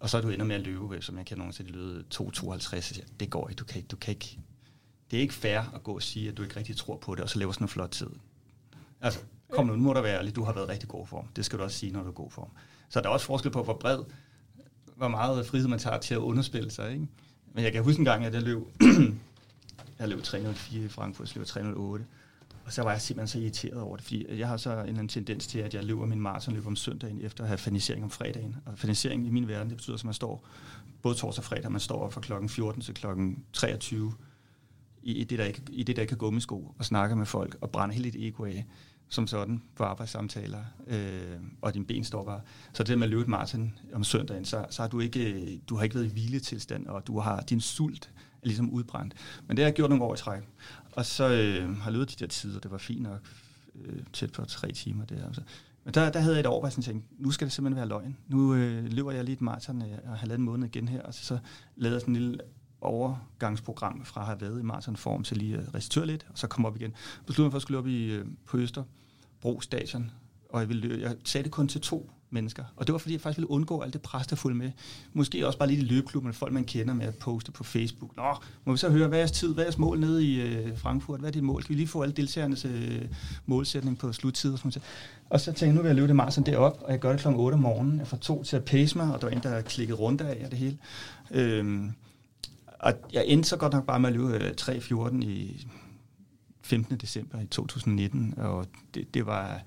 [0.02, 2.82] og så er du ender med at løbe, som jeg kan nogensinde løbe 2.52, så
[2.82, 4.40] siger jeg, det går ikke, du kan ikke, du kan ikke.
[5.16, 7.24] Det er ikke fair at gå og sige, at du ikke rigtig tror på det,
[7.24, 8.08] og så laver sådan en flot tid.
[9.02, 9.20] Altså,
[9.52, 11.28] kom nu, nu må du være ærlig, du har været rigtig god form.
[11.36, 12.50] Det skal du også sige, når du er god form.
[12.90, 14.00] Så der er også forskel på, hvor bred,
[14.96, 16.92] hvor meget frihed man tager til at underspille sig.
[16.94, 17.08] Ikke?
[17.54, 18.60] Men jeg kan huske en gang, at jeg løb,
[20.00, 22.06] jeg løb 304 i Frankfurt, så løb 308.
[22.66, 24.90] Og så var jeg simpelthen så irriteret over det, fordi jeg har så en eller
[24.90, 28.10] anden tendens til, at jeg løber min maratonløb om søndagen, efter at have fanisering om
[28.10, 28.56] fredagen.
[28.66, 30.48] Og fanisering i min verden, det betyder, at man står
[31.02, 34.14] både torsdag og fredag, man står fra klokken 14 til klokken 23
[35.06, 37.58] i, i, det, der ikke, i det, der ikke er gummisko, og snakker med folk,
[37.62, 38.66] og brænder helt et ego af,
[39.10, 42.42] som sådan, på arbejdssamtaler, øh, og din ben står bare.
[42.74, 45.76] Så det med at løbe et maraton om søndagen, så, så har du ikke, du
[45.76, 48.10] har ikke været i hviletilstand, og du har din sult
[48.46, 49.14] er ligesom udbrændt.
[49.48, 50.42] Men det har jeg gjort nogle år i træk.
[50.92, 53.20] Og så øh, har jeg løbet de der tider, det var fint nok,
[53.86, 55.06] øh, tæt på tre timer.
[55.06, 55.42] Det altså.
[55.84, 57.78] Men der, der havde jeg et år, hvor jeg sådan tænkte, nu skal det simpelthen
[57.78, 58.18] være løgn.
[58.28, 61.26] Nu øh, løber jeg lige et maraton øh, og har måned igen her, og så,
[61.26, 61.38] så
[61.76, 62.40] lavede jeg sådan en lille
[62.82, 66.68] overgangsprogram fra at have været i maratonform til lige at restituere lidt, og så komme
[66.68, 66.94] op igen.
[67.26, 70.12] Besluttede mig for at skulle op i, øh, på Østerbro Station,
[70.50, 72.64] og jeg, ville jeg sagde det kun til to mennesker.
[72.76, 74.72] Og det var fordi, jeg faktisk ville undgå alt det pres, der fulgte med.
[75.14, 78.18] Måske også bare lidt i løbeklubben, folk man kender med at poste på Facebook.
[78.18, 80.42] Nå, må vi så høre, hvad er jeres tid, hvad er jeres mål nede i
[80.42, 81.20] øh, Frankfurt?
[81.20, 81.64] Hvad er dit mål?
[81.64, 83.02] Kan vi lige få alle deltagernes øh,
[83.46, 84.54] målsætning på sluttid?
[84.54, 84.82] Og, sådan
[85.30, 87.22] og så tænkte jeg, nu vil jeg løbe det maraton derop, og jeg gør det
[87.22, 87.28] kl.
[87.28, 88.00] 8 om morgenen.
[88.00, 90.42] Jeg får to til at pace mig, og der var en, der klikkede rundt af
[90.46, 90.78] og det hele.
[91.32, 91.92] Øhm,
[92.86, 95.68] og jeg endte så godt nok bare med at løbe øh, 3.14 i
[96.62, 96.98] 15.
[96.98, 99.62] december i 2019, og det, det, var,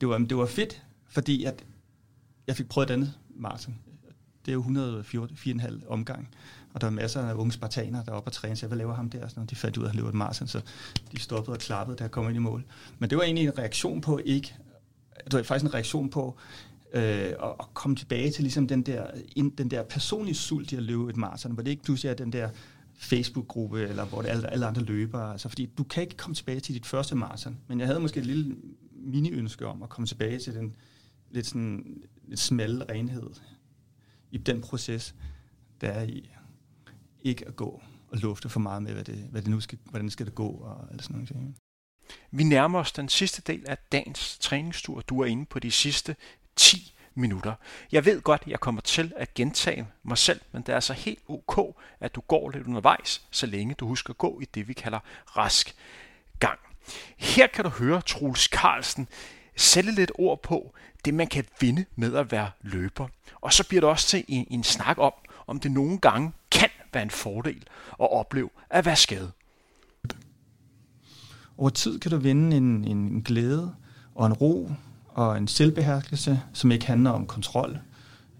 [0.00, 1.64] det, var, det var fedt, fordi at
[2.46, 3.78] jeg fik prøvet et andet maraton.
[4.46, 6.28] Det er jo 104,5 omgang,
[6.74, 8.78] og der er masser af unge spartanere, der er oppe og træne, så jeg, hvad
[8.78, 9.24] laver ham der?
[9.24, 9.50] Og Sådan noget.
[9.50, 10.60] De fandt ud af, at han løber et maraton, så
[11.12, 12.64] de stoppede og klappede, da jeg kom ind i mål.
[12.98, 14.54] Men det var egentlig en reaktion på ikke,
[15.24, 16.38] det var faktisk en reaktion på,
[16.96, 20.76] øh, og, og komme tilbage til ligesom den der, in, den der personlige sult i
[20.76, 22.50] at løbe et maraton, hvor det ikke pludselig er den der
[22.94, 25.32] Facebook-gruppe, eller hvor det er alle, alle andre løbere.
[25.32, 28.20] Altså, fordi du kan ikke komme tilbage til dit første maraton, men jeg havde måske
[28.20, 28.56] et lille
[28.92, 30.74] mini-ønske om at komme tilbage til den
[31.30, 33.30] lidt, sådan, lidt smalle renhed
[34.30, 35.14] i den proces,
[35.80, 36.30] der er i
[37.22, 40.10] ikke at gå og lufte for meget med, hvad det, hvad det nu skal, hvordan
[40.10, 41.28] skal det gå og alt sådan noget.
[41.28, 41.56] ting.
[42.30, 45.00] Vi nærmer os den sidste del af dagens træningstur.
[45.00, 46.16] Du er inde på de sidste
[46.56, 47.54] 10 minutter.
[47.92, 51.18] Jeg ved godt, jeg kommer til at gentage mig selv, men det er altså helt
[51.28, 54.72] ok, at du går lidt undervejs, så længe du husker at gå i det, vi
[54.72, 54.98] kalder
[55.36, 55.74] rask
[56.38, 56.58] gang.
[57.16, 59.08] Her kan du høre Troels Carlsen
[59.56, 63.08] sætte lidt ord på det, man kan vinde med at være løber.
[63.40, 65.12] Og så bliver det også til en, en snak om,
[65.46, 67.64] om det nogle gange kan være en fordel
[68.00, 69.32] at opleve at være skadet.
[71.58, 73.74] Over tid kan du vinde en, en glæde
[74.14, 74.70] og en ro
[75.16, 77.78] og en selvbeherskelse, som ikke handler om kontrol.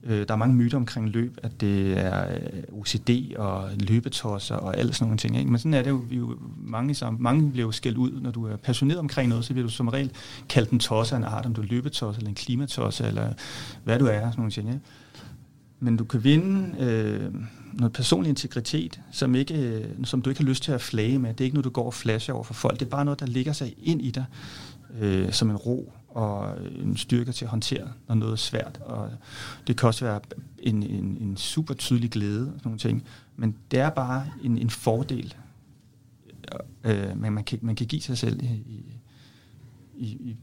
[0.02, 4.76] Øh, der er mange myter omkring løb, at det er øh, OCD og løbetosser og
[4.76, 5.38] alt sådan nogle ting.
[5.38, 5.50] Ikke?
[5.50, 8.30] Men sådan er det jo, vi jo mange, sammen, mange bliver jo skældt ud, når
[8.30, 10.10] du er passioneret omkring noget, så bliver du som regel
[10.48, 13.32] kaldt en tosse af en art, om du er løbetosse eller en klimatosse, eller
[13.84, 14.68] hvad du er, sådan nogle ting.
[14.68, 14.80] Ikke?
[15.80, 17.34] Men du kan vinde øh,
[17.72, 21.30] noget personlig integritet, som, ikke, øh, som du ikke har lyst til at flage med.
[21.30, 22.80] Det er ikke noget, du går og flasher over for folk.
[22.80, 24.24] Det er bare noget, der ligger sig ind i dig
[25.00, 28.80] øh, som en ro og en styrke til at håndtere, når noget er svært.
[28.84, 29.10] Og
[29.66, 30.20] det kan også være
[30.58, 33.04] en, en, en super tydelig glæde og sådan nogle ting.
[33.36, 35.34] Men det er bare en, en fordel,
[36.84, 38.46] øh, man, man, kan, man kan give sig selv i,
[39.96, 40.36] i, i,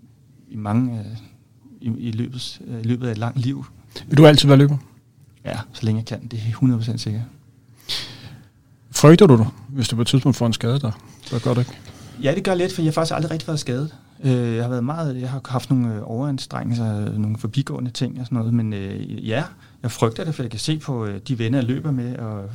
[0.50, 1.00] i mange...
[1.00, 1.18] Øh,
[1.82, 3.66] i, i, løbet, i løbet af et langt liv.
[4.08, 4.78] Vil du altid være løber?
[5.46, 6.28] Ja, så længe jeg kan.
[6.28, 7.24] Det er 100% sikkert.
[8.92, 10.92] Frygter du dig, hvis du på et tidspunkt får en skade der?
[11.24, 11.80] Så gør det ikke.
[12.24, 13.96] Ja, det gør lidt, for jeg har faktisk aldrig rigtig været skadet.
[14.24, 18.26] Øh, jeg har været meget, jeg har haft nogle øh, overanstrengelser, nogle forbigående ting og
[18.26, 19.44] sådan noget, men øh, ja,
[19.84, 22.50] jeg frygter det, for jeg kan se på øh, de venner, jeg løber med, og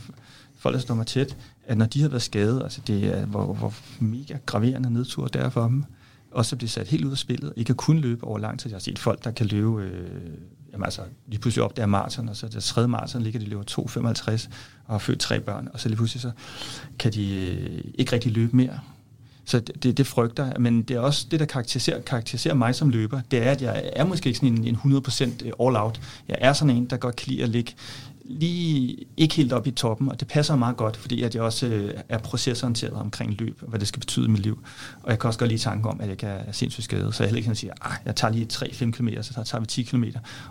[0.57, 1.37] folk, der står mig tæt,
[1.67, 5.41] at når de har været skadet, altså det er, hvor, hvor mega graverende nedtur der
[5.41, 5.85] er for dem,
[6.31, 8.71] og så bliver sat helt ud af spillet, ikke at kunne løbe over lang tid.
[8.71, 10.11] Jeg har set folk, der kan løbe, øh,
[10.73, 13.63] jamen altså, lige pludselig op der maraton, og så der tredje maraton ligger de løber
[13.71, 14.49] 2,55
[14.87, 16.31] og har født tre børn, og så lige pludselig så
[16.99, 18.79] kan de øh, ikke rigtig løbe mere.
[19.49, 20.55] Så det, det, frygter jeg.
[20.59, 23.21] Men det er også det, der karakteriserer, karakteriserer mig som løber.
[23.31, 26.01] Det er, at jeg er måske ikke sådan en, en 100% øh, all-out.
[26.29, 27.75] Jeg er sådan en, der godt kan lide at ligge
[28.25, 31.67] lige ikke helt op i toppen, og det passer meget godt, fordi at jeg også
[31.67, 34.59] øh, er procesorienteret omkring løb, og hvad det skal betyde i mit liv.
[35.03, 37.23] Og jeg kan også godt lige tanke om, at jeg kan er sindssygt skadet, så
[37.23, 39.67] jeg heller ikke kan sige, at ah, jeg tager lige 3-5 km, så tager vi
[39.67, 40.05] 10 km,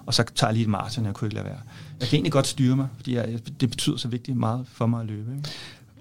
[0.05, 1.59] og så tager jeg lige et maraton, jeg kunne ikke lade være.
[1.99, 5.01] Jeg kan egentlig godt styre mig, fordi jeg, det betyder så vigtigt meget for mig
[5.01, 5.31] at løbe.
[5.37, 5.49] Ikke?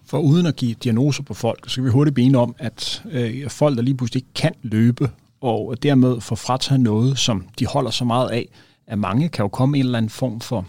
[0.06, 3.50] For uden at give diagnoser på folk, så kan vi hurtigt blive om, at øh,
[3.50, 7.90] folk, der lige pludselig ikke kan løbe, og dermed får frataget noget, som de holder
[7.90, 8.48] så meget af,
[8.86, 10.66] at mange kan jo komme i en eller anden form for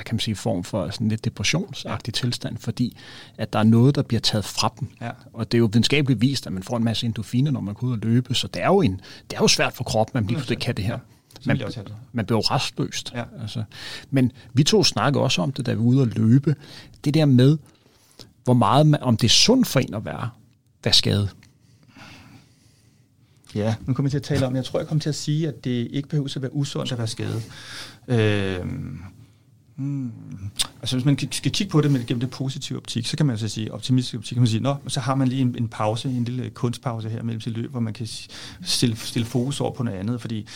[0.00, 2.96] hvad kan man sige, form for sådan lidt depressionsagtig tilstand, fordi
[3.38, 4.88] at der er noget, der bliver taget fra dem.
[5.00, 5.10] Ja.
[5.32, 7.86] Og det er jo videnskabeligt vist, at man får en masse endorfiner, når man går
[7.86, 9.00] ud og løbe, så det er jo, en,
[9.30, 10.92] det er jo svært for kroppen, at man lige kan det her.
[10.92, 11.54] Ja.
[11.54, 11.60] Man,
[12.12, 13.12] man bliver jo restløst.
[13.14, 13.24] Ja.
[13.42, 13.62] Altså.
[14.10, 16.54] Men vi to snakker også om det, da vi var ude og løbe.
[17.04, 17.58] Det der med,
[18.50, 20.30] hvor meget, man, om det er sundt for en at være,
[20.84, 21.36] være skadet.
[23.54, 25.48] Ja, nu kommer jeg til at tale om, jeg tror, jeg kommer til at sige,
[25.48, 27.42] at det ikke behøver at være usundt at være skadet.
[28.08, 28.66] Øh,
[29.80, 30.12] Hmm.
[30.80, 33.38] Altså hvis man skal kigge på det med gennem det positive optik, så kan man
[33.38, 36.08] så sige, optimistisk optik, kan man sige, nå, så har man lige en, en pause,
[36.08, 38.06] en lille øh, kunstpause her mellem sit løb, hvor man kan
[38.62, 40.46] stille, stille fokus over på noget andet, fordi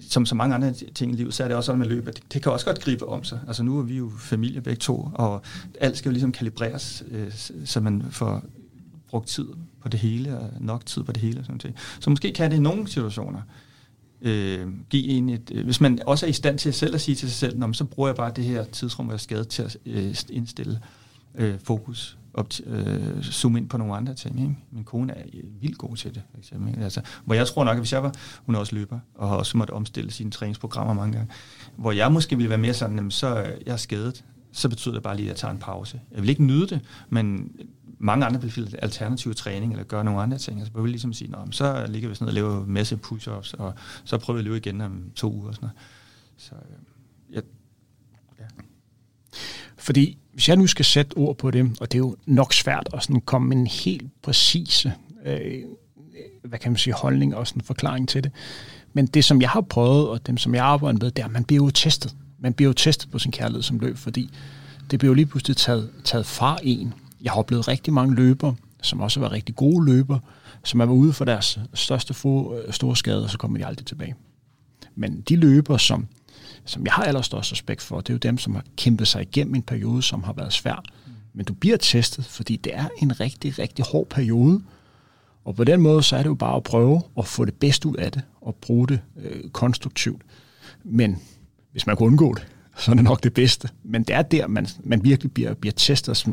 [0.00, 2.14] som så mange andre ting i livet, så er det også sådan med løb, at
[2.14, 3.40] det, det kan også godt gribe om sig.
[3.46, 5.42] Altså nu er vi jo familie begge to, og
[5.80, 7.32] alt skal jo ligesom kalibreres, øh,
[7.64, 8.42] så man får
[9.10, 9.46] brugt tid
[9.82, 11.44] på det hele, og nok tid på det hele.
[11.44, 11.78] Sådan noget.
[12.00, 13.40] Så måske kan det i nogle situationer
[14.22, 17.14] øh, give en et, øh, hvis man også er i stand til selv at sige
[17.14, 19.62] til sig selv, så bruger jeg bare det her tidsrum, hvor jeg er skadet til
[19.62, 20.80] at øh, indstille
[21.34, 24.40] øh, fokus, op til, øh, zoome ind på nogle andre ting.
[24.40, 24.56] Ikke?
[24.70, 26.82] Min kone er øh, vildt god til det, for eksempel.
[26.82, 28.12] Altså, hvor jeg tror nok, at hvis jeg var,
[28.46, 31.32] hun er også løber, og har også måttet omstille sine træningsprogrammer mange gange,
[31.76, 34.94] hvor jeg måske ville være mere sådan, jamen, så øh, jeg er skadet, så betyder
[34.94, 36.00] det bare lige, at jeg tager en pause.
[36.12, 37.50] Jeg vil ikke nyde det, men
[37.98, 40.58] mange andre vil finde alternativ træning, eller gøre nogle andre ting.
[40.58, 43.54] Altså, jeg vil ligesom sige, Nå, så ligger vi sådan og laver en masse push-ups,
[43.58, 43.74] og
[44.04, 45.48] så prøver vi at løbe igen om to uger.
[45.48, 45.78] Og sådan noget.
[46.36, 47.40] Så, øh, ja.
[48.38, 48.44] ja.
[49.76, 52.88] Fordi hvis jeg nu skal sætte ord på det, og det er jo nok svært
[52.94, 54.92] at sådan komme med en helt præcise
[55.26, 55.62] øh,
[56.48, 58.32] hvad kan man sige, holdning og sådan en forklaring til det.
[58.92, 61.32] Men det, som jeg har prøvet, og dem, som jeg arbejder med, det er, at
[61.32, 62.14] man bliver jo testet.
[62.38, 64.30] Man bliver jo testet på sin kærlighed som løb, fordi
[64.90, 66.94] det bliver jo lige pludselig taget, taget fra en.
[67.26, 70.20] Jeg har oplevet rigtig mange løbere, som også har været rigtig gode løbere,
[70.64, 73.86] som er ude for deres største få, øh, store skade, og så kommer de aldrig
[73.86, 74.14] tilbage.
[74.94, 76.06] Men de løbere, som,
[76.64, 79.54] som jeg har allerstørst respekt for, det er jo dem, som har kæmpet sig igennem
[79.54, 80.82] en periode, som har været svær.
[81.32, 84.62] Men du bliver testet, fordi det er en rigtig, rigtig hård periode,
[85.44, 87.88] og på den måde, så er det jo bare at prøve at få det bedste
[87.88, 90.22] ud af det, og bruge det øh, konstruktivt.
[90.84, 91.22] Men
[91.72, 92.46] hvis man kunne undgå det,
[92.78, 93.68] så er det nok det bedste.
[93.84, 96.26] Men det er der, man, man virkelig bliver, bliver testet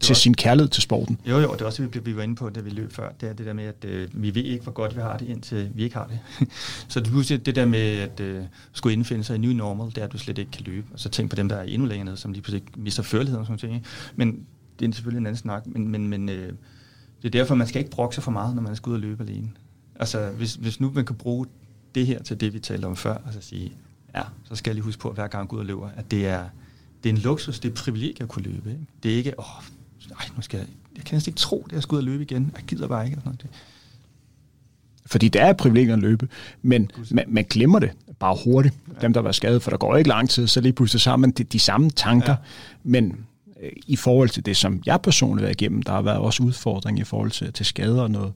[0.00, 1.20] til sin kærlighed til sporten.
[1.26, 3.28] Jo, jo, det er også, vi, vi var inde på, da vi løb før, det
[3.28, 5.70] er det der med, at øh, vi ved ikke, hvor godt vi har det, indtil
[5.74, 6.48] vi ikke har det.
[6.92, 9.98] så du husker det der med at øh, skulle indfinde sig i ny normal, det
[9.98, 10.86] er, at du slet ikke kan løbe.
[10.92, 13.40] Og så tænk på dem, der er endnu længere nede, som lige pludselig mister førligheden
[13.40, 13.86] og sådan noget.
[14.16, 14.46] Men
[14.78, 16.52] det er selvfølgelig en anden snak, men, men, men øh,
[17.22, 19.00] det er derfor, man skal ikke brokke sig for meget, når man skal ud og
[19.00, 19.50] løbe alene.
[20.00, 21.46] Altså, hvis, hvis nu man kan bruge
[21.94, 23.72] det her til det, vi talte om før, altså sige,
[24.14, 25.88] ja, så skal jeg lige huske på, at hver gang jeg går ud og løber,
[25.96, 26.44] at det er,
[27.02, 28.70] det er en luksus, det er et privilegie at kunne løbe.
[28.70, 28.82] Ikke?
[29.02, 29.44] Det er ikke, åh,
[30.10, 32.22] nej, nu skal jeg, jeg kan næsten ikke tro, at jeg skal ud og løbe
[32.22, 32.52] igen.
[32.56, 33.16] Jeg gider bare ikke.
[33.16, 33.46] Sådan noget.
[35.06, 36.28] Fordi det er et privilegie at løbe,
[36.62, 38.74] men man, man glemmer det bare hurtigt.
[39.00, 41.44] Dem, der var skadet, for der går ikke lang tid, så lige pludselig sammen de,
[41.44, 42.32] de samme tanker.
[42.32, 42.36] Ja.
[42.82, 43.26] Men
[43.62, 46.42] øh, i forhold til det, som jeg personligt har været igennem, der har været også
[46.42, 48.32] udfordring i forhold til, til skader og noget,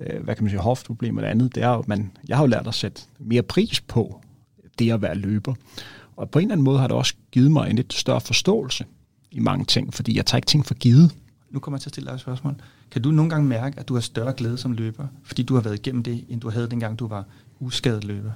[0.00, 2.48] øh, hvad kan man sige, hoftproblemer og andet, det er jo, man, jeg har jo
[2.48, 4.20] lært at sætte mere pris på
[4.78, 5.54] det at være løber.
[6.16, 8.84] Og på en eller anden måde har det også givet mig en lidt større forståelse
[9.30, 11.14] i mange ting, fordi jeg tager ikke ting for givet.
[11.50, 12.54] Nu kommer jeg til at stille dig et spørgsmål.
[12.90, 15.60] Kan du nogle gange mærke, at du har større glæde som løber, fordi du har
[15.60, 17.24] været igennem det, end du havde dengang du var
[17.60, 18.32] uskadet løber?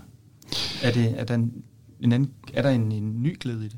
[0.83, 1.53] Er, det, er der, en,
[2.01, 3.77] en, anden, er der en, en ny glæde i det?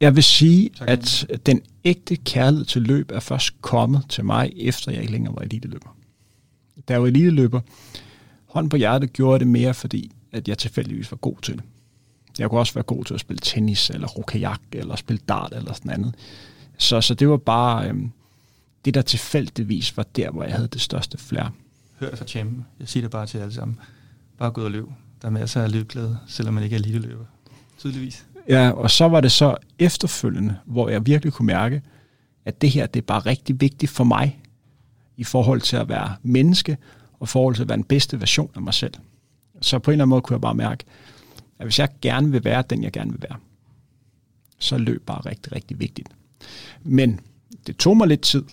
[0.00, 4.92] Jeg vil sige, at den ægte kærlighed til løb er først kommet til mig, efter
[4.92, 5.96] jeg ikke længere var eliteløber.
[6.88, 7.60] Da jeg var eliteløber,
[8.46, 11.62] hånd på hjertet gjorde det mere, fordi at jeg tilfældigvis var god til det.
[12.38, 15.72] Jeg kunne også være god til at spille tennis, eller rokajak, eller spille dart, eller
[15.72, 16.14] sådan andet.
[16.78, 18.12] Så, så det var bare øhm,
[18.84, 21.52] det, der tilfældigvis var der, hvor jeg havde det største flær.
[22.00, 22.66] Hør det fra champion.
[22.80, 23.78] Jeg siger det bare til alle sammen.
[24.38, 24.86] Bare gå ud og løb.
[25.22, 27.24] Der er masser af løbglæde, selvom man ikke er lille løber.
[27.78, 28.26] Tydeligvis.
[28.48, 31.82] Ja, og så var det så efterfølgende, hvor jeg virkelig kunne mærke,
[32.44, 34.40] at det her, det er bare rigtig vigtigt for mig,
[35.16, 36.76] i forhold til at være menneske,
[37.20, 38.94] og i forhold til at være den bedste version af mig selv.
[39.60, 40.84] Så på en eller anden måde kunne jeg bare mærke,
[41.58, 43.38] at hvis jeg gerne vil være den, jeg gerne vil være,
[44.58, 46.08] så løb bare rigtig, rigtig vigtigt.
[46.82, 47.20] Men
[47.66, 48.44] det tog mig lidt tid,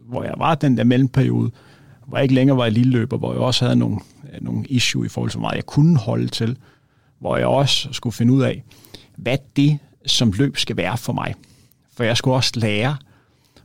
[0.00, 1.50] hvor jeg var den der mellemperiode,
[2.06, 3.98] hvor jeg ikke længere var i lille løber, hvor jeg også havde nogle,
[4.40, 6.56] nogle issue i forhold til, hvor meget jeg kunne holde til,
[7.18, 8.62] hvor jeg også skulle finde ud af,
[9.16, 11.34] hvad det som løb skal være for mig.
[11.94, 12.96] For jeg skulle også lære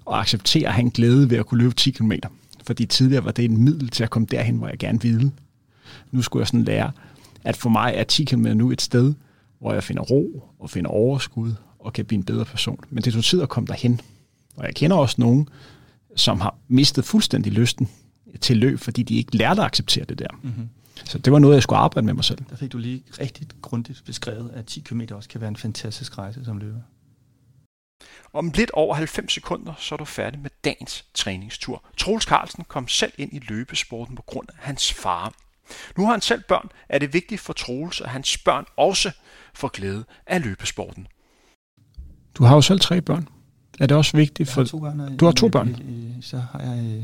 [0.08, 2.12] at acceptere at have en glæde ved at kunne løbe 10 km.
[2.64, 5.32] Fordi tidligere var det en middel til at komme derhen, hvor jeg gerne ville.
[6.12, 6.92] Nu skulle jeg sådan lære,
[7.48, 9.14] at for mig er 10 km nu et sted,
[9.60, 12.80] hvor jeg finder ro og finder overskud og kan blive en bedre person.
[12.90, 14.02] Men det tog tid at komme derhen.
[14.56, 15.50] Og jeg kender også nogen,
[16.16, 17.90] som har mistet fuldstændig lysten
[18.42, 20.28] til løb, fordi de ikke lærte at acceptere det der.
[20.44, 20.70] Mm-hmm.
[21.06, 22.40] Så det var noget, jeg skulle arbejde med mig selv.
[22.50, 26.18] Der fik du lige rigtig grundigt beskrevet, at 10 km også kan være en fantastisk
[26.18, 26.80] rejse som løber.
[28.34, 31.84] Om lidt over 90 sekunder, så er du færdig med dagens træningstur.
[31.98, 35.34] Troels Carlsen kom selv ind i løbesporten på grund af hans far.
[35.98, 39.12] Nu har han selv børn, er det vigtigt for Troels, at hans børn også
[39.54, 41.08] får glæde af løbesporten.
[42.36, 43.28] Du har jo selv tre børn.
[43.80, 44.64] Er det også vigtigt for...
[44.64, 45.76] to børn, du har to børn?
[46.22, 47.04] Så har jeg øh,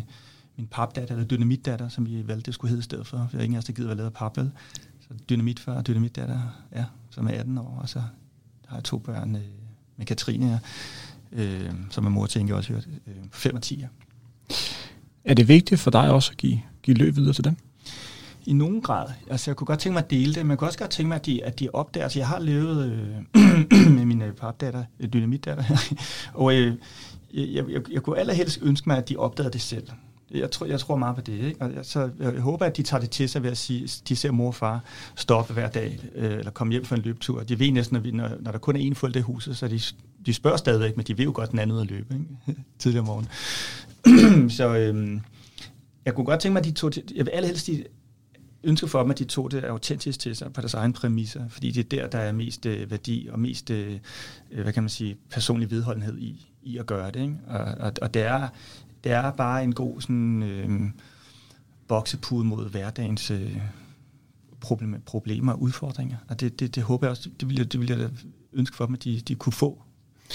[0.57, 3.18] min papdatter, eller dynamitdatter, som vi valgte, det skulle hedde i stedet for.
[3.18, 4.51] Jeg har ingen af os, der gider være lavet pap, vel?
[5.01, 6.39] Så dynamitfar og dynamitdatter,
[6.76, 8.01] ja, som er 18 år, og så
[8.68, 9.41] har jeg to børn øh,
[9.97, 10.59] med Katrine,
[11.32, 13.80] øh, som er mor til Inge også hørt, øh, 5 og 10.
[13.80, 13.88] Ja.
[15.24, 17.55] Er det vigtigt for dig også at give, give løb videre til dem?
[18.45, 19.07] I nogen grad.
[19.29, 21.07] Altså, jeg kunne godt tænke mig at dele det, men jeg kunne også godt tænke
[21.07, 22.03] mig, at de, at de opdager.
[22.03, 25.63] Altså, jeg har levet øh, med min øh, papdatter, øh, dynamitdatter,
[26.33, 26.73] og øh,
[27.33, 29.87] jeg, jeg, jeg kunne allerhelst ønske mig, at de opdagede det selv.
[30.33, 31.33] Jeg tror, jeg tror meget på det.
[31.33, 31.61] Ikke?
[31.61, 34.15] Og jeg, så jeg håber, at de tager det til sig ved at sige, de
[34.15, 34.83] ser mor og far
[35.15, 37.43] stoppe hver dag, øh, eller komme hjem for en løbetur.
[37.43, 39.67] De ved næsten, at vi, når, når der kun er en forælder i huset, så
[39.67, 39.79] de,
[40.25, 42.61] de spørger stadigvæk, men de ved jo godt, den anden ud at løbe ikke?
[42.79, 44.49] tidligere om morgenen.
[44.57, 45.19] så øh,
[46.05, 47.83] jeg kunne godt tænke mig, at de tog til, jeg vil allerhelst de,
[48.64, 51.72] ønsker for dem, at de tog det autentisk til sig på deres egen præmisser, fordi
[51.72, 53.99] det er der, der er mest øh, værdi og mest, øh,
[54.51, 57.22] øh, hvad kan man sige, personlig vedholdenhed i, i at gøre det.
[57.22, 57.38] Ikke?
[57.47, 58.47] Og, og, og det, er,
[59.03, 60.89] det er bare en god sådan, øh,
[61.88, 63.57] boksepude mod hverdagens øh,
[64.59, 66.18] problem, problemer og udfordringer.
[66.28, 68.09] Og det, det, det håber jeg også, det vil jeg, det vil jeg
[68.53, 69.82] ønske for dem, at de, de kunne få,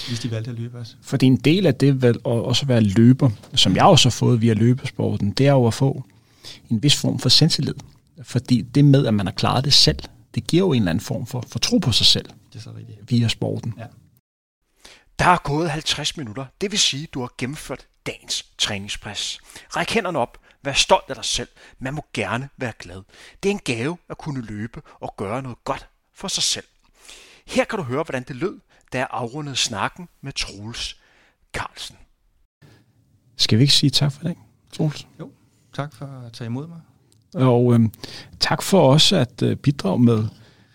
[0.07, 0.95] hvis de valgte at løbe også.
[1.01, 4.41] Fordi en del af det vel, at også være løber, som jeg også har fået
[4.41, 6.03] via løbesporten, det er jo at få
[6.69, 7.73] en vis form for selvtillid.
[8.23, 9.99] Fordi det med, at man har klaret det selv,
[10.35, 12.59] det giver jo en eller anden form for, for tro på sig selv det er
[12.59, 13.11] så rigtigt.
[13.11, 13.73] via sporten.
[13.77, 13.85] Ja.
[15.19, 16.45] Der er gået 50 minutter.
[16.61, 19.39] Det vil sige, at du har gennemført dagens træningspres.
[19.75, 20.37] Ræk hænderne op.
[20.63, 21.47] Vær stolt af dig selv.
[21.79, 23.01] Man må gerne være glad.
[23.43, 26.65] Det er en gave at kunne løbe og gøre noget godt for sig selv.
[27.47, 28.59] Her kan du høre, hvordan det lød,
[28.93, 31.01] da jeg afrundede snakken med Troels
[31.53, 31.95] Carlsen.
[33.35, 34.37] Skal vi ikke sige tak for det,
[34.73, 35.07] Troels?
[35.19, 35.31] Jo,
[35.73, 36.81] tak for at tage imod mig.
[37.33, 37.79] Og øh,
[38.39, 40.23] tak for også at øh, bidrage med,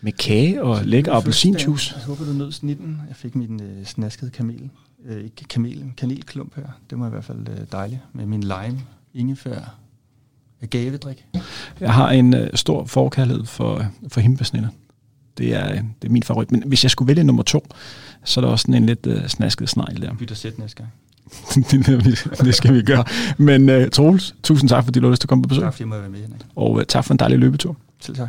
[0.01, 1.95] med kage og lækker appelsinjuice.
[1.97, 3.01] Jeg håber, du nød snitten.
[3.09, 4.71] Jeg fik min øh, snaskede kamel.
[5.07, 6.67] Øh, ikke kamel, kanelklump her.
[6.91, 8.01] Det var i hvert fald øh, dejligt.
[8.13, 8.81] Med min lime,
[9.15, 9.75] ingefær,
[10.71, 11.27] gavedrik.
[11.81, 14.69] Jeg har en øh, stor forkærlighed for, for himbesnitter.
[15.39, 16.53] Det er, det er min favorit.
[16.53, 17.67] Men hvis jeg skulle vælge nummer to,
[18.25, 20.15] så er der også sådan en lidt øh, snasket snegl der.
[20.15, 20.93] Bytter sæt næste gang.
[22.47, 23.05] det skal vi gøre.
[23.39, 25.63] Men uh, Troels, tusind tak, fordi du har lyst til at komme på besøg.
[25.63, 26.41] Tak fordi jeg måtte være med, Henrik.
[26.57, 27.77] Og uh, tak for en dejlig løbetur.
[28.01, 28.29] Selv tak.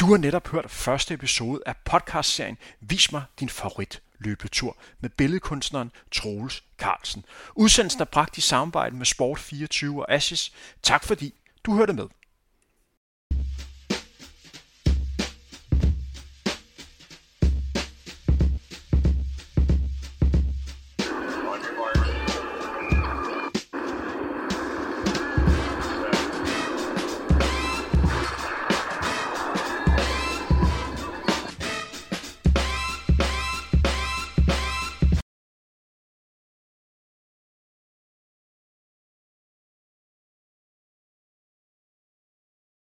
[0.00, 5.90] Du har netop hørt første episode af podcastserien Vis mig din favorit løbetur med billedkunstneren
[6.12, 7.24] Troels Carlsen.
[7.56, 10.52] Udsendelsen er bragt i samarbejde med Sport24 og Ashes.
[10.82, 12.04] Tak fordi du hørte med.